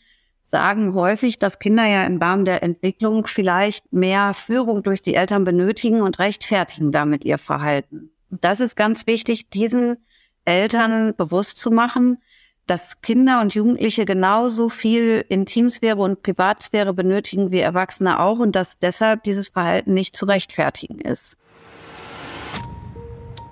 sagen 0.44 0.94
häufig, 0.94 1.40
dass 1.40 1.58
Kinder 1.58 1.86
ja 1.88 2.06
im 2.06 2.22
Rahmen 2.22 2.46
der 2.46 2.62
Entwicklung 2.62 3.26
vielleicht 3.26 3.92
mehr 3.92 4.36
Führung 4.36 4.84
durch 4.84 5.02
die 5.02 5.16
Eltern 5.16 5.44
benötigen 5.44 6.02
und 6.02 6.20
rechtfertigen 6.20 6.92
damit 6.92 7.26
ihr 7.26 7.40
Verhalten. 7.40 8.12
Das 8.30 8.60
ist 8.60 8.76
ganz 8.76 9.08
wichtig, 9.08 9.50
diesen 9.50 9.98
Eltern 10.46 11.16
bewusst 11.16 11.58
zu 11.58 11.72
machen, 11.72 12.20
dass 12.68 13.02
Kinder 13.02 13.42
und 13.42 13.54
Jugendliche 13.54 14.06
genauso 14.06 14.70
viel 14.70 15.26
Intimsphäre 15.28 16.02
und 16.02 16.24
Privatsphäre 16.24 16.94
benötigen 16.94 17.52
wie 17.52 17.60
Erwachsene 17.60 18.20
auch 18.20 18.40
und 18.40 18.56
dass 18.56 18.80
deshalb 18.80 19.24
dieses 19.24 19.50
Verhalten 19.50 19.94
nicht 19.94 20.16
zu 20.16 20.26
rechtfertigen 20.26 21.00
ist. 21.00 21.38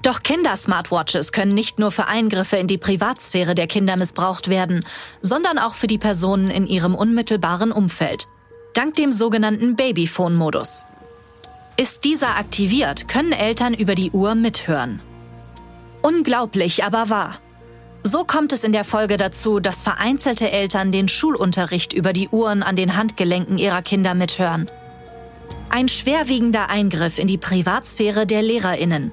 Doch 0.01 0.23
Kinder-Smartwatches 0.23 1.31
können 1.31 1.53
nicht 1.53 1.77
nur 1.77 1.91
für 1.91 2.07
Eingriffe 2.07 2.55
in 2.57 2.67
die 2.67 2.79
Privatsphäre 2.79 3.53
der 3.53 3.67
Kinder 3.67 3.97
missbraucht 3.97 4.49
werden, 4.49 4.83
sondern 5.21 5.59
auch 5.59 5.75
für 5.75 5.87
die 5.87 5.99
Personen 5.99 6.49
in 6.49 6.65
ihrem 6.65 6.95
unmittelbaren 6.95 7.71
Umfeld. 7.71 8.27
Dank 8.73 8.95
dem 8.95 9.11
sogenannten 9.11 9.75
Babyphone-Modus. 9.75 10.85
Ist 11.77 12.03
dieser 12.03 12.37
aktiviert, 12.37 13.07
können 13.07 13.31
Eltern 13.31 13.73
über 13.73 13.93
die 13.93 14.11
Uhr 14.11 14.33
mithören. 14.33 15.01
Unglaublich, 16.01 16.83
aber 16.83 17.09
wahr. 17.09 17.39
So 18.03 18.23
kommt 18.23 18.51
es 18.51 18.63
in 18.63 18.71
der 18.71 18.83
Folge 18.83 19.17
dazu, 19.17 19.59
dass 19.59 19.83
vereinzelte 19.83 20.49
Eltern 20.49 20.91
den 20.91 21.07
Schulunterricht 21.07 21.93
über 21.93 22.13
die 22.13 22.29
Uhren 22.29 22.63
an 22.63 22.75
den 22.75 22.95
Handgelenken 22.95 23.57
ihrer 23.57 23.83
Kinder 23.83 24.15
mithören. 24.15 24.69
Ein 25.69 25.87
schwerwiegender 25.87 26.69
Eingriff 26.69 27.19
in 27.19 27.27
die 27.27 27.37
Privatsphäre 27.37 28.25
der 28.25 28.41
Lehrerinnen. 28.41 29.11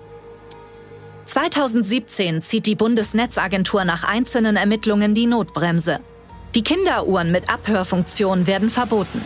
2017 1.26 2.40
zieht 2.40 2.64
die 2.64 2.74
Bundesnetzagentur 2.74 3.84
nach 3.84 4.04
einzelnen 4.04 4.56
Ermittlungen 4.56 5.14
die 5.14 5.26
Notbremse. 5.26 6.00
Die 6.54 6.62
Kinderuhren 6.62 7.30
mit 7.30 7.50
Abhörfunktion 7.50 8.46
werden 8.46 8.70
verboten. 8.70 9.20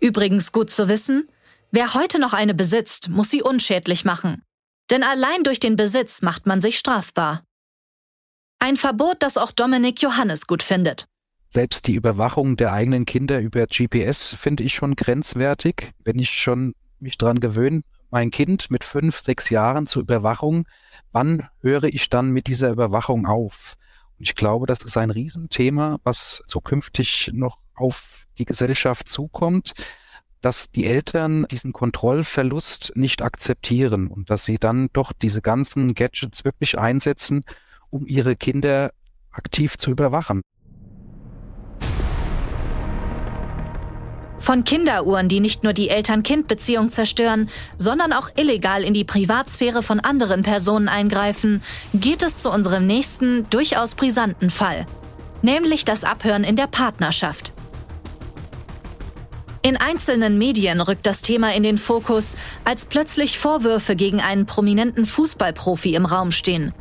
Übrigens 0.00 0.50
gut 0.50 0.70
zu 0.70 0.88
wissen, 0.88 1.28
wer 1.70 1.94
heute 1.94 2.18
noch 2.18 2.32
eine 2.32 2.54
besitzt, 2.54 3.08
muss 3.08 3.30
sie 3.30 3.42
unschädlich 3.42 4.04
machen. 4.04 4.42
Denn 4.90 5.02
allein 5.02 5.42
durch 5.44 5.60
den 5.60 5.76
Besitz 5.76 6.22
macht 6.22 6.46
man 6.46 6.60
sich 6.60 6.78
strafbar. 6.78 7.42
Ein 8.58 8.76
Verbot, 8.76 9.16
das 9.20 9.36
auch 9.36 9.52
Dominik 9.52 10.02
Johannes 10.02 10.46
gut 10.46 10.62
findet. 10.62 11.06
Selbst 11.50 11.86
die 11.86 11.94
Überwachung 11.94 12.56
der 12.56 12.72
eigenen 12.72 13.06
Kinder 13.06 13.40
über 13.40 13.66
GPS 13.66 14.34
finde 14.34 14.64
ich 14.64 14.74
schon 14.74 14.96
grenzwertig. 14.96 15.92
Wenn 16.04 16.18
ich 16.18 16.30
schon 16.30 16.74
mich 17.00 17.16
dran 17.16 17.40
gewöhne, 17.40 17.82
mein 18.10 18.30
Kind 18.30 18.70
mit 18.70 18.84
fünf, 18.84 19.20
sechs 19.20 19.50
Jahren 19.50 19.86
zur 19.86 20.02
Überwachung, 20.02 20.66
wann 21.12 21.48
höre 21.60 21.84
ich 21.84 22.08
dann 22.10 22.30
mit 22.30 22.46
dieser 22.46 22.70
Überwachung 22.70 23.26
auf? 23.26 23.74
Und 24.18 24.28
ich 24.28 24.34
glaube, 24.34 24.66
das 24.66 24.82
ist 24.82 24.96
ein 24.96 25.10
Riesenthema, 25.10 25.98
was 26.02 26.42
zukünftig 26.46 27.30
noch 27.32 27.58
auf 27.74 28.26
die 28.38 28.44
Gesellschaft 28.44 29.08
zukommt, 29.08 29.74
dass 30.40 30.70
die 30.70 30.86
Eltern 30.86 31.46
diesen 31.50 31.72
Kontrollverlust 31.72 32.92
nicht 32.94 33.22
akzeptieren 33.22 34.08
und 34.08 34.30
dass 34.30 34.44
sie 34.44 34.58
dann 34.58 34.88
doch 34.92 35.12
diese 35.12 35.42
ganzen 35.42 35.94
Gadgets 35.94 36.44
wirklich 36.44 36.78
einsetzen, 36.78 37.44
um 37.90 38.06
ihre 38.06 38.36
Kinder 38.36 38.92
aktiv 39.30 39.78
zu 39.78 39.90
überwachen. 39.90 40.42
Von 44.40 44.64
Kinderuhren, 44.64 45.28
die 45.28 45.40
nicht 45.40 45.64
nur 45.64 45.72
die 45.72 45.90
Eltern-Kind-Beziehung 45.90 46.90
zerstören, 46.90 47.50
sondern 47.76 48.12
auch 48.12 48.30
illegal 48.36 48.84
in 48.84 48.94
die 48.94 49.04
Privatsphäre 49.04 49.82
von 49.82 50.00
anderen 50.00 50.42
Personen 50.42 50.88
eingreifen, 50.88 51.60
geht 51.92 52.22
es 52.22 52.38
zu 52.38 52.50
unserem 52.50 52.86
nächsten, 52.86 53.50
durchaus 53.50 53.94
brisanten 53.94 54.50
Fall. 54.50 54.86
Nämlich 55.42 55.84
das 55.84 56.04
Abhören 56.04 56.44
in 56.44 56.56
der 56.56 56.66
Partnerschaft. 56.66 57.52
In 59.68 59.76
einzelnen 59.76 60.38
Medien 60.38 60.80
rückt 60.80 61.04
das 61.04 61.20
Thema 61.20 61.52
in 61.52 61.62
den 61.62 61.76
Fokus, 61.76 62.36
als 62.64 62.86
plötzlich 62.86 63.38
Vorwürfe 63.38 63.96
gegen 63.96 64.22
einen 64.22 64.46
prominenten 64.46 65.04
Fußballprofi 65.04 65.94
im 65.94 66.06
Raum 66.06 66.30
stehen. 66.30 66.72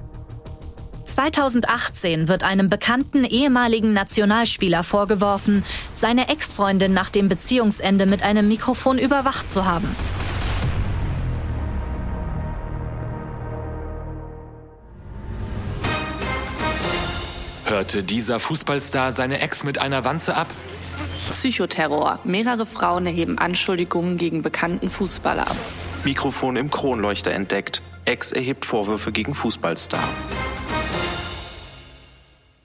2018 1.03 2.29
wird 2.29 2.43
einem 2.43 2.69
bekannten 2.69 3.25
ehemaligen 3.25 3.91
Nationalspieler 3.91 4.85
vorgeworfen, 4.85 5.65
seine 5.91 6.29
Ex-Freundin 6.29 6.93
nach 6.93 7.09
dem 7.09 7.27
Beziehungsende 7.27 8.05
mit 8.05 8.23
einem 8.23 8.47
Mikrofon 8.47 8.99
überwacht 8.99 9.51
zu 9.51 9.65
haben. 9.65 9.93
Hörte 17.65 18.01
dieser 18.01 18.39
Fußballstar 18.39 19.11
seine 19.11 19.41
Ex 19.41 19.65
mit 19.65 19.77
einer 19.77 20.05
Wanze 20.05 20.37
ab? 20.37 20.47
Psychoterror. 21.29 22.19
Mehrere 22.23 22.65
Frauen 22.65 23.05
erheben 23.05 23.37
Anschuldigungen 23.37 24.17
gegen 24.17 24.41
bekannten 24.41 24.89
Fußballer. 24.89 25.47
Mikrofon 26.03 26.55
im 26.55 26.71
Kronleuchter 26.71 27.31
entdeckt. 27.31 27.81
Ex 28.05 28.31
erhebt 28.31 28.65
Vorwürfe 28.65 29.11
gegen 29.11 29.35
Fußballstar. 29.35 30.07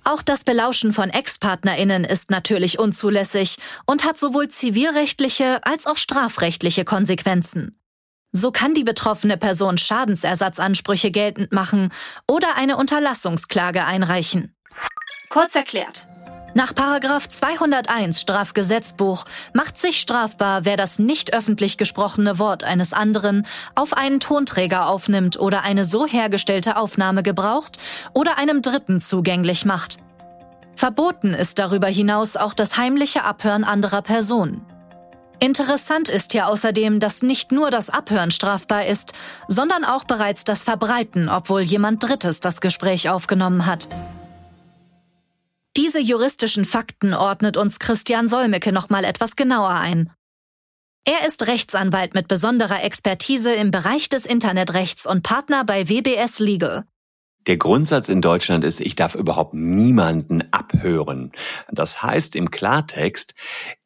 Auch 0.04 0.22
das 0.22 0.44
Belauschen 0.44 0.92
von 0.92 1.10
Ex-PartnerInnen 1.10 2.04
ist 2.04 2.30
natürlich 2.30 2.78
unzulässig 2.78 3.56
und 3.86 4.04
hat 4.04 4.18
sowohl 4.18 4.48
zivilrechtliche 4.48 5.64
als 5.64 5.86
auch 5.86 5.96
strafrechtliche 5.96 6.84
Konsequenzen. 6.84 7.78
So 8.32 8.50
kann 8.50 8.74
die 8.74 8.84
betroffene 8.84 9.36
Person 9.36 9.78
Schadensersatzansprüche 9.78 11.10
geltend 11.10 11.52
machen 11.52 11.92
oder 12.26 12.56
eine 12.56 12.78
Unterlassungsklage 12.78 13.84
einreichen. 13.84 14.56
Kurz 15.30 15.54
erklärt. 15.54 16.08
Nach 16.54 16.74
Paragraph 16.74 17.28
201 17.28 18.20
Strafgesetzbuch 18.20 19.24
macht 19.54 19.78
sich 19.78 19.98
strafbar, 19.98 20.66
wer 20.66 20.76
das 20.76 20.98
nicht 20.98 21.32
öffentlich 21.34 21.78
gesprochene 21.78 22.38
Wort 22.38 22.62
eines 22.62 22.92
anderen 22.92 23.46
auf 23.74 23.94
einen 23.96 24.20
Tonträger 24.20 24.86
aufnimmt 24.86 25.40
oder 25.40 25.62
eine 25.62 25.84
so 25.84 26.06
hergestellte 26.06 26.76
Aufnahme 26.76 27.22
gebraucht 27.22 27.78
oder 28.12 28.36
einem 28.36 28.60
Dritten 28.60 29.00
zugänglich 29.00 29.64
macht. 29.64 29.98
Verboten 30.76 31.32
ist 31.32 31.58
darüber 31.58 31.86
hinaus 31.86 32.36
auch 32.36 32.52
das 32.52 32.76
heimliche 32.76 33.24
Abhören 33.24 33.64
anderer 33.64 34.02
Personen. 34.02 34.66
Interessant 35.40 36.08
ist 36.10 36.32
hier 36.32 36.48
außerdem, 36.48 37.00
dass 37.00 37.22
nicht 37.22 37.50
nur 37.50 37.70
das 37.70 37.88
Abhören 37.88 38.30
strafbar 38.30 38.86
ist, 38.86 39.14
sondern 39.48 39.84
auch 39.84 40.04
bereits 40.04 40.44
das 40.44 40.64
Verbreiten, 40.64 41.28
obwohl 41.28 41.62
jemand 41.62 42.02
Drittes 42.02 42.40
das 42.40 42.60
Gespräch 42.60 43.08
aufgenommen 43.08 43.66
hat. 43.66 43.88
Diese 45.76 46.00
juristischen 46.00 46.64
Fakten 46.64 47.14
ordnet 47.14 47.56
uns 47.56 47.78
Christian 47.78 48.28
Solmecke 48.28 48.72
nochmal 48.72 49.04
etwas 49.04 49.36
genauer 49.36 49.70
ein. 49.70 50.12
Er 51.04 51.26
ist 51.26 51.46
Rechtsanwalt 51.46 52.14
mit 52.14 52.28
besonderer 52.28 52.84
Expertise 52.84 53.52
im 53.52 53.70
Bereich 53.70 54.08
des 54.08 54.26
Internetrechts 54.26 55.06
und 55.06 55.22
Partner 55.22 55.64
bei 55.64 55.88
WBS 55.88 56.38
Legal. 56.38 56.84
Der 57.46 57.56
Grundsatz 57.56 58.08
in 58.08 58.20
Deutschland 58.20 58.64
ist, 58.64 58.80
ich 58.80 58.94
darf 58.94 59.16
überhaupt 59.16 59.54
niemanden 59.54 60.44
abhören. 60.52 61.32
Das 61.72 62.02
heißt 62.02 62.36
im 62.36 62.52
Klartext, 62.52 63.34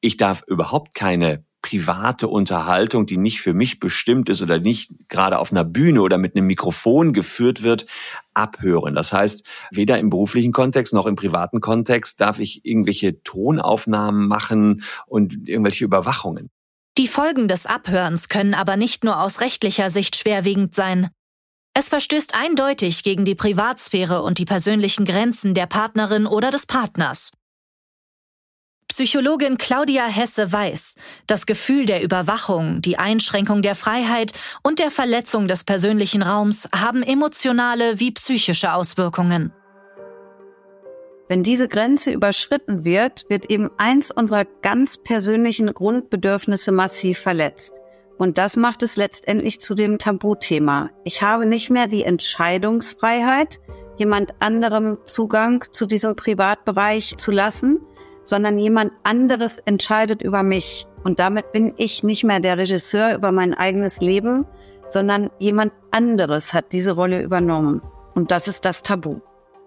ich 0.00 0.19
darf 0.19 0.43
überhaupt 0.47 0.95
keine 0.95 1.45
private 1.67 2.29
Unterhaltung, 2.29 3.07
die 3.07 3.17
nicht 3.17 3.41
für 3.41 3.53
mich 3.53 3.81
bestimmt 3.81 4.29
ist 4.29 4.41
oder 4.41 4.61
nicht 4.61 4.93
gerade 5.09 5.41
auf 5.41 5.51
einer 5.51 5.65
Bühne 5.65 6.01
oder 6.01 6.17
mit 6.17 6.37
einem 6.37 6.47
Mikrofon 6.47 7.13
geführt 7.13 7.65
wird, 7.65 7.87
abhören. 8.35 8.95
Das 8.95 9.13
heißt, 9.13 9.43
weder 9.73 9.99
im 9.99 10.09
beruflichen 10.09 10.53
Kontext 10.53 10.93
noch 10.93 11.07
im 11.07 11.17
privaten 11.17 11.61
Kontext 11.61 12.21
darf 12.21 12.39
ich 12.39 12.65
irgendwelche 12.65 13.21
Tonaufnahmen 13.25 14.29
machen 14.29 14.85
und 15.07 15.49
irgendwelche 15.49 15.85
Überwachungen. 15.85 16.51
Die 16.99 17.09
Folgen 17.09 17.49
des 17.49 17.67
Abhörens 17.67 18.29
können 18.29 18.55
aber 18.55 18.77
nicht 18.77 19.03
nur 19.03 19.21
aus 19.21 19.41
rechtlicher 19.41 19.91
Sicht 19.91 20.15
schwerwiegend 20.15 20.77
sein. 20.77 21.11
Es 21.75 21.89
verstößt 21.89 22.35
eindeutig 22.35 23.03
gegen 23.03 23.25
die 23.25 23.35
Privatsphäre 23.35 24.23
und 24.23 24.39
die 24.39 24.45
persönlichen 24.45 25.05
Grenzen 25.05 25.53
der 25.53 25.67
Partnerin 25.67 26.27
oder 26.27 26.53
des 26.53 26.65
Partners. 26.65 27.33
Psychologin 28.88 29.59
Claudia 29.59 30.07
Hesse 30.07 30.52
weiß, 30.52 30.95
das 31.26 31.47
Gefühl 31.47 31.87
der 31.87 32.02
Überwachung, 32.02 32.81
die 32.81 32.99
Einschränkung 32.99 33.61
der 33.61 33.75
Freiheit 33.75 34.33
und 34.62 34.78
der 34.78 34.90
Verletzung 34.90 35.49
des 35.49 35.64
persönlichen 35.64 36.23
Raums 36.23 36.69
haben 36.75 37.02
emotionale 37.02 38.00
wie 38.00 38.12
psychische 38.12 38.73
Auswirkungen. 38.73 39.52
Wenn 41.28 41.43
diese 41.43 41.69
Grenze 41.69 42.12
überschritten 42.12 42.85
wird, 42.85 43.25
wird 43.28 43.50
eben 43.50 43.71
eins 43.76 44.12
unserer 44.12 44.45
ganz 44.62 44.97
persönlichen 44.97 45.75
Grundbedürfnisse 45.75 46.71
massiv 46.71 47.19
verletzt. 47.19 47.81
Und 48.16 48.38
das 48.38 48.57
macht 48.57 48.83
es 48.83 48.97
letztendlich 48.97 49.61
zu 49.61 49.75
dem 49.75 49.99
Tabuthema. 49.99 50.90
Ich 51.05 51.23
habe 51.23 51.45
nicht 51.45 51.69
mehr 51.69 51.88
die 51.88 52.05
Entscheidungsfreiheit, 52.05 53.59
jemand 53.99 54.35
anderem 54.40 54.99
Zugang 55.05 55.64
zu 55.73 55.87
diesem 55.87 56.16
Privatbereich 56.16 57.16
zu 57.19 57.31
lassen, 57.33 57.81
sondern 58.26 58.59
jemand 58.59 58.92
anderes 59.04 59.59
entscheidet 59.59 60.21
über 60.21 60.42
mich. 60.42 60.87
Und 61.04 61.18
damit 61.18 61.52
bin 61.52 61.73
ich 61.78 62.02
nicht 62.02 62.25
mehr 62.25 62.40
der 62.40 62.59
Regisseur 62.59 63.14
über 63.14 63.33
mein 63.33 63.54
eigenes 63.54 64.00
Leben, 64.00 64.45
sondern 64.89 65.30
jemand 65.39 65.73
anderes 65.91 66.52
hat 66.52 66.73
diese 66.73 66.93
Rolle 66.93 67.23
übernommen. 67.23 67.80
Und 68.15 68.30
das 68.30 68.49
ist 68.49 68.65
das 68.65 68.82
Tabu. 68.82 69.21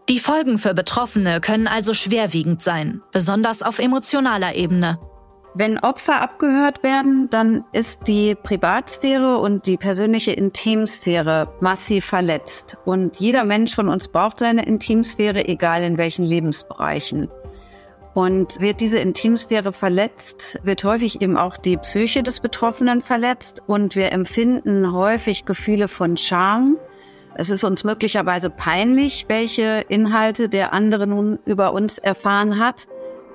Die 0.10 0.20
Folgen 0.20 0.58
für 0.58 0.74
Betroffene 0.74 1.40
können 1.40 1.68
also 1.68 1.94
schwerwiegend 1.94 2.62
sein, 2.62 3.02
besonders 3.12 3.64
auf 3.64 3.80
emotionaler 3.80 4.56
Ebene. 4.56 5.00
Wenn 5.56 5.80
Opfer 5.80 6.22
abgehört 6.22 6.84
werden, 6.84 7.30
dann 7.30 7.66
ist 7.74 8.08
die 8.08 8.36
Privatsphäre 8.36 9.38
und 9.38 9.66
die 9.66 9.78
persönliche 9.78 10.32
Intimsphäre 10.32 11.54
massiv 11.60 12.06
verletzt. 12.06 12.78
Und 12.86 13.20
jeder 13.20 13.44
Mensch 13.44 13.74
von 13.74 13.90
uns 13.90 14.08
braucht 14.08 14.40
seine 14.40 14.66
Intimsphäre, 14.66 15.48
egal 15.48 15.84
in 15.84 15.98
welchen 15.98 16.24
Lebensbereichen. 16.24 17.30
Und 18.14 18.60
wird 18.60 18.82
diese 18.82 18.98
Intimsphäre 18.98 19.72
verletzt, 19.72 20.60
wird 20.64 20.84
häufig 20.84 21.22
eben 21.22 21.38
auch 21.38 21.58
die 21.58 21.78
Psyche 21.78 22.24
des 22.24 22.40
Betroffenen 22.40 23.02
verletzt 23.02 23.62
und 23.68 23.96
wir 23.96 24.12
empfinden 24.12 24.92
häufig 24.92 25.46
Gefühle 25.46 25.88
von 25.88 26.18
Scham. 26.18 26.78
Es 27.36 27.50
ist 27.50 27.64
uns 27.64 27.84
möglicherweise 27.84 28.50
peinlich, 28.50 29.26
welche 29.28 29.86
Inhalte 29.88 30.50
der 30.50 30.74
andere 30.74 31.06
nun 31.06 31.40
über 31.46 31.72
uns 31.74 32.00
erfahren 32.00 32.60
hat. 32.60 32.88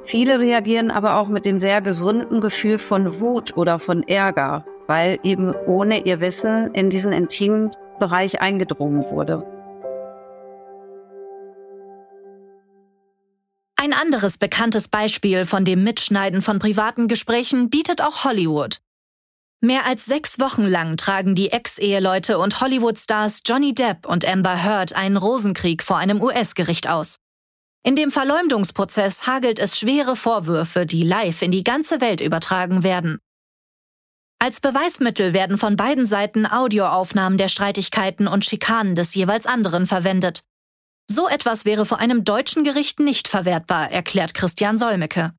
Viele 0.02 0.40
reagieren 0.40 0.90
aber 0.90 1.16
auch 1.16 1.28
mit 1.28 1.46
dem 1.46 1.60
sehr 1.60 1.80
gesunden 1.80 2.40
Gefühl 2.40 2.78
von 2.78 3.20
Wut 3.20 3.56
oder 3.56 3.78
von 3.78 4.02
Ärger, 4.02 4.66
weil 4.87 5.18
eben 5.22 5.54
ohne 5.66 6.04
ihr 6.04 6.20
Wissen 6.20 6.74
in 6.74 6.90
diesen 6.90 7.12
intimen 7.12 7.70
Bereich 7.98 8.42
eingedrungen 8.42 9.04
wurde. 9.10 9.53
Ein 13.85 13.92
anderes 13.92 14.38
bekanntes 14.38 14.88
Beispiel 14.88 15.44
von 15.44 15.66
dem 15.66 15.85
Mitschneiden 15.85 16.40
von 16.40 16.59
privaten 16.59 17.07
Gesprächen 17.07 17.68
bietet 17.68 18.01
auch 18.01 18.25
Hollywood. 18.25 18.81
Mehr 19.61 19.85
als 19.85 20.07
sechs 20.07 20.40
Wochen 20.40 20.64
lang 20.64 20.97
tragen 20.97 21.35
die 21.35 21.51
Ex-Eheleute 21.51 22.38
und 22.38 22.62
Hollywood-Stars 22.62 23.42
Johnny 23.44 23.75
Depp 23.75 24.07
und 24.07 24.27
Amber 24.27 24.64
Heard 24.64 24.94
einen 24.94 25.18
Rosenkrieg 25.18 25.83
vor 25.83 25.99
einem 25.99 26.23
US-Gericht 26.23 26.88
aus. 26.88 27.16
In 27.83 27.94
dem 27.94 28.11
Verleumdungsprozess 28.11 29.27
hagelt 29.27 29.59
es 29.59 29.79
schwere 29.79 30.16
Vorwürfe, 30.16 30.87
die 30.87 31.05
live 31.05 31.42
in 31.42 31.51
die 31.51 31.62
ganze 31.62 32.01
Welt 32.01 32.23
übertragen 32.23 32.85
werden. 32.85 33.18
Als 34.38 34.62
Beweismittel 34.62 35.35
werden 35.35 35.59
von 35.59 35.77
beiden 35.77 36.07
Seiten 36.07 36.47
Audioaufnahmen 36.47 37.37
der 37.37 37.49
Streitigkeiten 37.49 38.29
und 38.29 38.47
Schikanen 38.47 38.94
des 38.94 39.14
jeweils 39.14 39.44
anderen 39.44 39.87
verwendet. 39.87 40.42
So 41.10 41.28
etwas 41.28 41.64
wäre 41.64 41.84
vor 41.86 41.98
einem 41.98 42.24
deutschen 42.24 42.64
Gericht 42.64 42.98
nicht 42.98 43.28
verwertbar, 43.28 43.90
erklärt 43.90 44.34
Christian 44.34 44.78
Solmecke. 44.78 45.32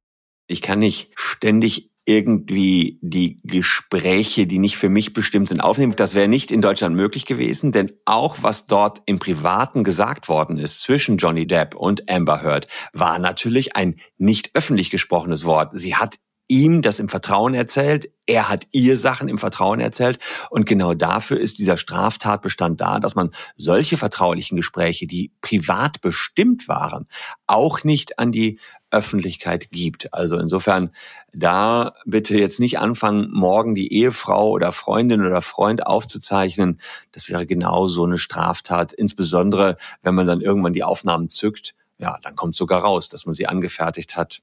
Ich 0.48 0.62
kann 0.62 0.80
nicht 0.80 1.12
ständig 1.16 1.90
irgendwie 2.06 3.00
die 3.02 3.42
Gespräche, 3.44 4.46
die 4.46 4.60
nicht 4.60 4.78
für 4.78 4.90
mich 4.90 5.14
bestimmt 5.14 5.50
sind, 5.50 5.60
aufnehmen. 5.60 5.96
Das 5.96 6.14
wäre 6.14 6.28
nicht 6.28 6.52
in 6.52 6.62
Deutschland 6.62 6.96
möglich 6.96 7.26
gewesen, 7.26 7.72
denn 7.72 7.92
auch 8.06 8.38
was 8.42 8.68
dort 8.68 9.02
im 9.08 9.18
Privaten 9.18 9.84
gesagt 9.84 10.30
worden 10.30 10.60
ist 10.60 10.82
zwischen 10.82 11.18
Johnny 11.18 11.48
Depp 11.48 11.74
und 11.76 12.08
Amber 12.08 12.44
Heard, 12.44 12.68
war 12.94 13.18
natürlich 13.18 13.76
ein 13.76 13.96
nicht 14.18 14.52
öffentlich 14.54 14.92
gesprochenes 14.92 15.46
Wort. 15.46 15.72
Sie 15.74 15.96
hat 15.96 16.18
ihm 16.48 16.82
das 16.82 17.00
im 17.00 17.10
Vertrauen 17.10 17.54
erzählt, 17.54 18.10
er 18.28 18.50
hat 18.50 18.68
ihr 18.72 18.98
Sachen 18.98 19.28
im 19.28 19.38
Vertrauen 19.38 19.80
erzählt 19.80 20.20
und 20.50 20.66
genau 20.66 20.94
dafür 20.94 21.40
ist 21.40 21.60
dieser 21.60 21.78
Straftatbestand 21.78 22.82
da, 22.82 23.00
dass 23.00 23.16
man 23.16 23.32
solche 23.56 23.98
vertraulichen 23.98 24.56
Gespräche, 24.56 25.06
die 25.06 25.32
privat 25.42 26.02
bestimmt 26.02 26.68
waren, 26.68 27.08
auch 27.46 27.84
nicht 27.84 28.18
an 28.18 28.32
die 28.32 28.60
Öffentlichkeit 28.90 29.70
gibt. 29.72 30.14
Also 30.14 30.38
insofern 30.38 30.92
da 31.34 31.94
bitte 32.06 32.38
jetzt 32.38 32.60
nicht 32.60 32.80
anfangen, 32.80 33.30
morgen 33.32 33.76
die 33.76 33.94
Ehefrau 33.94 34.50
oder 34.50 34.72
Freundin 34.72 35.26
oder 35.26 35.42
Freund 35.42 35.86
aufzuzeichnen. 35.86 36.80
Das 37.12 37.30
wäre 37.30 37.46
genau 37.46 37.88
so 37.88 38.06
eine 38.06 38.18
Straftat, 38.18 38.94
insbesondere 38.94 39.78
wenn 40.02 40.16
man 40.16 40.28
dann 40.28 40.42
irgendwann 40.42 40.74
die 40.74 40.84
Aufnahmen 40.84 41.30
zückt. 41.30 41.76
Ja, 41.98 42.18
dann 42.24 42.36
kommt 42.36 42.56
sogar 42.56 42.82
raus, 42.82 43.08
dass 43.10 43.26
man 43.26 43.34
sie 43.34 43.48
angefertigt 43.48 44.16
hat. 44.16 44.42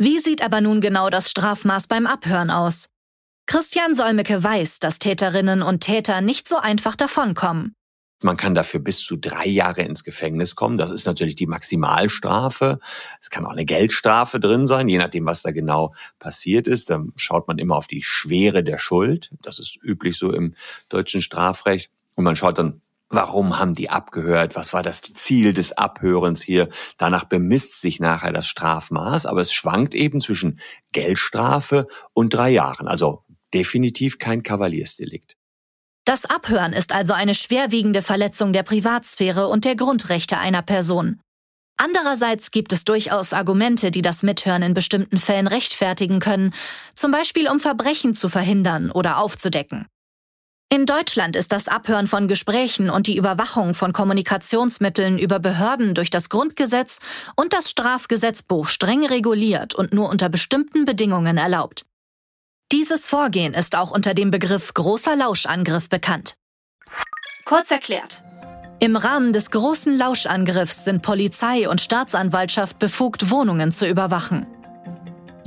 Wie 0.00 0.20
sieht 0.20 0.44
aber 0.44 0.60
nun 0.60 0.80
genau 0.80 1.10
das 1.10 1.28
Strafmaß 1.28 1.88
beim 1.88 2.06
Abhören 2.06 2.50
aus? 2.50 2.90
Christian 3.46 3.96
Solmecke 3.96 4.44
weiß, 4.44 4.78
dass 4.78 5.00
Täterinnen 5.00 5.60
und 5.60 5.80
Täter 5.80 6.20
nicht 6.20 6.46
so 6.46 6.56
einfach 6.56 6.94
davonkommen. 6.94 7.74
Man 8.22 8.36
kann 8.36 8.54
dafür 8.54 8.78
bis 8.78 9.00
zu 9.00 9.16
drei 9.16 9.46
Jahre 9.46 9.82
ins 9.82 10.04
Gefängnis 10.04 10.54
kommen. 10.54 10.76
Das 10.76 10.90
ist 10.90 11.06
natürlich 11.06 11.34
die 11.34 11.48
Maximalstrafe. 11.48 12.78
Es 13.20 13.30
kann 13.30 13.44
auch 13.44 13.50
eine 13.50 13.64
Geldstrafe 13.64 14.38
drin 14.38 14.68
sein, 14.68 14.88
je 14.88 14.98
nachdem, 14.98 15.26
was 15.26 15.42
da 15.42 15.50
genau 15.50 15.94
passiert 16.20 16.68
ist. 16.68 16.90
Dann 16.90 17.12
schaut 17.16 17.48
man 17.48 17.58
immer 17.58 17.74
auf 17.74 17.88
die 17.88 18.02
Schwere 18.02 18.62
der 18.62 18.78
Schuld. 18.78 19.30
Das 19.42 19.58
ist 19.58 19.78
üblich 19.82 20.16
so 20.16 20.32
im 20.32 20.54
deutschen 20.88 21.22
Strafrecht. 21.22 21.90
Und 22.14 22.22
man 22.22 22.36
schaut 22.36 22.58
dann 22.58 22.82
Warum 23.10 23.58
haben 23.58 23.74
die 23.74 23.88
abgehört? 23.88 24.54
Was 24.54 24.74
war 24.74 24.82
das 24.82 25.00
Ziel 25.00 25.54
des 25.54 25.72
Abhörens 25.72 26.42
hier? 26.42 26.68
Danach 26.98 27.24
bemisst 27.24 27.80
sich 27.80 28.00
nachher 28.00 28.32
das 28.32 28.46
Strafmaß, 28.46 29.24
aber 29.24 29.40
es 29.40 29.52
schwankt 29.52 29.94
eben 29.94 30.20
zwischen 30.20 30.60
Geldstrafe 30.92 31.86
und 32.12 32.34
drei 32.34 32.50
Jahren. 32.50 32.86
Also 32.86 33.24
definitiv 33.54 34.18
kein 34.18 34.42
Kavaliersdelikt. 34.42 35.36
Das 36.04 36.26
Abhören 36.26 36.72
ist 36.72 36.92
also 36.94 37.12
eine 37.12 37.34
schwerwiegende 37.34 38.02
Verletzung 38.02 38.52
der 38.52 38.62
Privatsphäre 38.62 39.48
und 39.48 39.64
der 39.64 39.76
Grundrechte 39.76 40.38
einer 40.38 40.62
Person. 40.62 41.20
Andererseits 41.78 42.50
gibt 42.50 42.72
es 42.72 42.84
durchaus 42.84 43.32
Argumente, 43.32 43.90
die 43.90 44.02
das 44.02 44.22
Mithören 44.22 44.62
in 44.62 44.74
bestimmten 44.74 45.18
Fällen 45.18 45.46
rechtfertigen 45.46 46.18
können, 46.18 46.52
zum 46.94 47.10
Beispiel 47.10 47.48
um 47.48 47.60
Verbrechen 47.60 48.14
zu 48.14 48.28
verhindern 48.28 48.90
oder 48.90 49.18
aufzudecken. 49.18 49.86
In 50.70 50.84
Deutschland 50.84 51.34
ist 51.34 51.52
das 51.52 51.66
Abhören 51.66 52.06
von 52.06 52.28
Gesprächen 52.28 52.90
und 52.90 53.06
die 53.06 53.16
Überwachung 53.16 53.72
von 53.72 53.94
Kommunikationsmitteln 53.94 55.18
über 55.18 55.38
Behörden 55.38 55.94
durch 55.94 56.10
das 56.10 56.28
Grundgesetz 56.28 57.00
und 57.36 57.54
das 57.54 57.70
Strafgesetzbuch 57.70 58.68
streng 58.68 59.06
reguliert 59.06 59.74
und 59.74 59.94
nur 59.94 60.10
unter 60.10 60.28
bestimmten 60.28 60.84
Bedingungen 60.84 61.38
erlaubt. 61.38 61.86
Dieses 62.70 63.06
Vorgehen 63.06 63.54
ist 63.54 63.76
auch 63.76 63.92
unter 63.92 64.12
dem 64.12 64.30
Begriff 64.30 64.74
großer 64.74 65.16
Lauschangriff 65.16 65.88
bekannt. 65.88 66.36
Kurz 67.46 67.70
erklärt. 67.70 68.22
Im 68.78 68.94
Rahmen 68.94 69.32
des 69.32 69.50
großen 69.50 69.96
Lauschangriffs 69.96 70.84
sind 70.84 71.00
Polizei 71.00 71.66
und 71.66 71.80
Staatsanwaltschaft 71.80 72.78
befugt, 72.78 73.30
Wohnungen 73.30 73.72
zu 73.72 73.88
überwachen. 73.88 74.46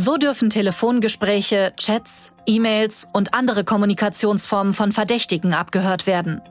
So 0.04 0.18
dürfen 0.18 0.50
Telefongespräche, 0.50 1.74
Chats, 1.78 2.34
E-Mails 2.48 3.08
und 3.14 3.36
andere 3.36 3.64
Kommunikationsformen 3.64 4.74
von 4.74 4.92
Verdächtigen 4.92 5.54
abgehört 5.54 6.08
werden. 6.08 6.42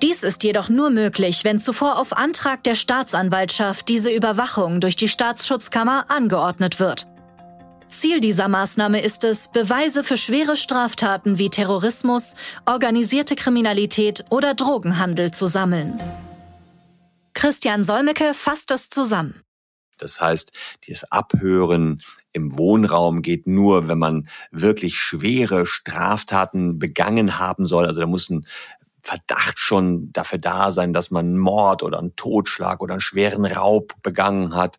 Dies 0.00 0.22
ist 0.22 0.44
jedoch 0.44 0.70
nur 0.70 0.88
möglich, 0.88 1.44
wenn 1.44 1.60
zuvor 1.60 1.98
auf 1.98 2.16
Antrag 2.16 2.64
der 2.64 2.74
Staatsanwaltschaft 2.74 3.86
diese 3.90 4.10
Überwachung 4.10 4.80
durch 4.80 4.96
die 4.96 5.08
Staatsschutzkammer 5.08 6.06
angeordnet 6.08 6.80
wird. 6.80 7.06
Ziel 7.88 8.22
dieser 8.22 8.48
Maßnahme 8.48 9.02
ist 9.02 9.24
es, 9.24 9.48
Beweise 9.48 10.02
für 10.02 10.16
schwere 10.16 10.56
Straftaten 10.56 11.36
wie 11.36 11.50
Terrorismus, 11.50 12.34
organisierte 12.64 13.36
Kriminalität 13.36 14.24
oder 14.30 14.54
Drogenhandel 14.54 15.32
zu 15.32 15.44
sammeln. 15.44 16.00
Christian 17.34 17.84
Solmecke 17.84 18.32
fasst 18.32 18.70
es 18.70 18.88
zusammen. 18.88 19.42
Das 19.98 20.18
heißt, 20.18 20.50
das 20.88 21.04
Abhören 21.12 22.00
im 22.32 22.58
Wohnraum 22.58 23.22
geht 23.22 23.46
nur, 23.46 23.88
wenn 23.88 23.98
man 23.98 24.28
wirklich 24.50 24.96
schwere 24.96 25.66
Straftaten 25.66 26.78
begangen 26.78 27.38
haben 27.38 27.66
soll. 27.66 27.86
Also 27.86 28.00
da 28.00 28.06
muss 28.06 28.30
ein 28.30 28.46
Verdacht 29.02 29.58
schon 29.58 30.12
dafür 30.12 30.38
da 30.38 30.72
sein, 30.72 30.92
dass 30.92 31.10
man 31.10 31.26
einen 31.26 31.38
Mord 31.38 31.82
oder 31.82 31.98
einen 31.98 32.16
Totschlag 32.16 32.82
oder 32.82 32.94
einen 32.94 33.00
schweren 33.00 33.46
Raub 33.46 33.94
begangen 34.02 34.54
hat. 34.54 34.78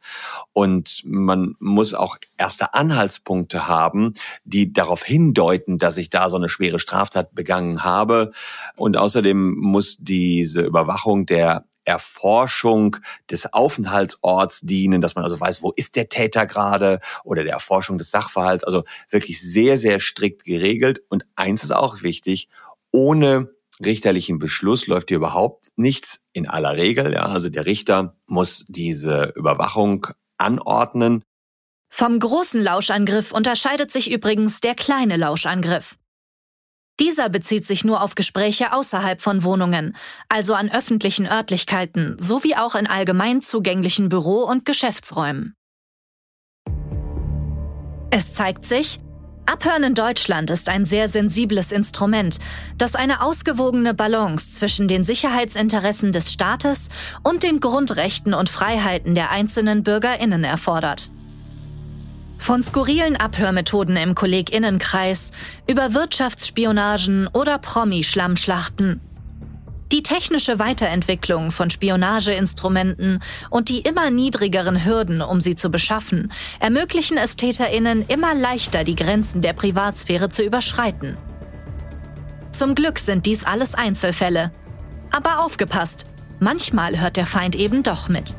Und 0.54 1.02
man 1.06 1.56
muss 1.60 1.94
auch 1.94 2.18
erste 2.38 2.74
Anhaltspunkte 2.74 3.68
haben, 3.68 4.14
die 4.44 4.74
darauf 4.74 5.04
hindeuten, 5.04 5.80
dass 5.80 5.98
ich 5.98 6.10
da 6.10 6.30
so 6.30 6.38
eine 6.38 6.50
schwere 6.50 6.80
Straftat 6.80 7.34
begangen 7.34 7.84
habe. 7.84 8.32
Und 8.76 8.96
außerdem 8.96 9.56
muss 9.56 9.98
diese 10.00 10.62
Überwachung 10.62 11.26
der 11.26 11.66
Erforschung 11.84 12.98
des 13.30 13.52
Aufenthaltsorts 13.54 14.62
dienen, 14.62 15.02
dass 15.02 15.16
man 15.16 15.24
also 15.24 15.40
weiß, 15.40 15.62
wo 15.62 15.72
ist 15.72 15.96
der 15.96 16.10
Täter 16.10 16.46
gerade 16.46 17.00
oder 17.24 17.44
der 17.44 17.54
Erforschung 17.54 17.98
des 17.98 18.12
Sachverhalts. 18.12 18.64
Also 18.64 18.84
wirklich 19.10 19.42
sehr, 19.42 19.78
sehr 19.78 20.00
strikt 20.00 20.44
geregelt. 20.44 21.02
Und 21.10 21.26
eins 21.36 21.64
ist 21.64 21.72
auch 21.72 22.04
wichtig, 22.04 22.50
ohne 22.92 23.50
richterlichen 23.84 24.40
Beschluss 24.40 24.88
läuft 24.88 25.10
hier 25.10 25.18
überhaupt 25.18 25.72
nichts 25.76 26.26
in 26.34 26.48
aller 26.48 26.76
Regel. 26.76 27.14
Ja, 27.14 27.26
also 27.26 27.50
der 27.50 27.66
Richter 27.66 28.16
muss 28.28 28.66
diese 28.68 29.34
Überwachung 29.36 30.08
anordnen. 30.38 31.24
Vom 31.90 32.20
großen 32.20 32.62
Lauschangriff 32.62 33.32
unterscheidet 33.32 33.92
sich 33.92 34.12
übrigens 34.12 34.62
der 34.62 34.76
kleine 34.76 35.18
Lauschangriff. 35.18 35.98
Dieser 37.02 37.30
bezieht 37.30 37.66
sich 37.66 37.84
nur 37.84 38.04
auf 38.04 38.14
Gespräche 38.14 38.74
außerhalb 38.74 39.22
von 39.22 39.44
Wohnungen, 39.44 39.98
also 40.30 40.54
an 40.54 40.72
öffentlichen 40.72 41.26
Örtlichkeiten 41.26 42.16
sowie 42.20 42.56
auch 42.56 42.76
in 42.76 42.86
allgemein 42.86 43.42
zugänglichen 43.42 44.08
Büro- 44.08 44.44
und 44.44 44.66
Geschäftsräumen. 44.66 45.56
Es 48.12 48.34
zeigt 48.34 48.66
sich, 48.66 49.00
Abhören 49.48 49.84
in 49.84 49.96
Deutschland 49.96 50.52
ist 50.52 50.70
ein 50.70 50.86
sehr 50.86 51.08
sensibles 51.08 51.72
Instrument, 51.72 52.38
das 52.78 52.94
eine 52.94 53.24
ausgewogene 53.24 53.96
Balance 53.96 54.54
zwischen 54.54 54.88
den 54.88 55.04
Sicherheitsinteressen 55.04 56.12
des 56.12 56.32
Staates 56.32 56.90
und 57.24 57.42
den 57.42 57.60
Grundrechten 57.60 58.36
und 58.36 58.48
Freiheiten 58.48 59.16
der 59.16 59.32
einzelnen 59.32 59.82
Bürgerinnen 59.82 60.44
erfordert. 60.44 61.10
Von 62.42 62.64
skurrilen 62.64 63.18
Abhörmethoden 63.18 63.98
im 63.98 64.16
Kolleginnenkreis 64.16 65.32
über 65.68 65.94
Wirtschaftsspionagen 65.94 67.28
oder 67.28 67.60
Promi-Schlammschlachten 67.60 69.00
die 69.92 70.04
technische 70.04 70.58
Weiterentwicklung 70.58 71.52
von 71.52 71.70
Spionageinstrumenten 71.70 73.22
und 73.50 73.68
die 73.68 73.82
immer 73.82 74.10
niedrigeren 74.10 74.86
Hürden, 74.86 75.22
um 75.22 75.42
sie 75.42 75.56
zu 75.56 75.70
beschaffen, 75.70 76.32
ermöglichen 76.60 77.18
es 77.18 77.36
Täterinnen 77.36 78.06
immer 78.08 78.34
leichter, 78.34 78.86
die 78.86 78.96
Grenzen 78.96 79.42
der 79.42 79.54
Privatsphäre 79.54 80.30
zu 80.30 80.44
überschreiten. 80.44 81.18
Zum 82.52 82.74
Glück 82.74 83.00
sind 83.00 83.26
dies 83.26 83.44
alles 83.44 83.76
Einzelfälle. 83.76 84.52
Aber 85.12 85.44
aufgepasst, 85.44 86.08
manchmal 86.40 87.02
hört 87.02 87.18
der 87.18 87.26
Feind 87.26 87.56
eben 87.56 87.84
doch 87.84 88.08
mit. 88.08 88.36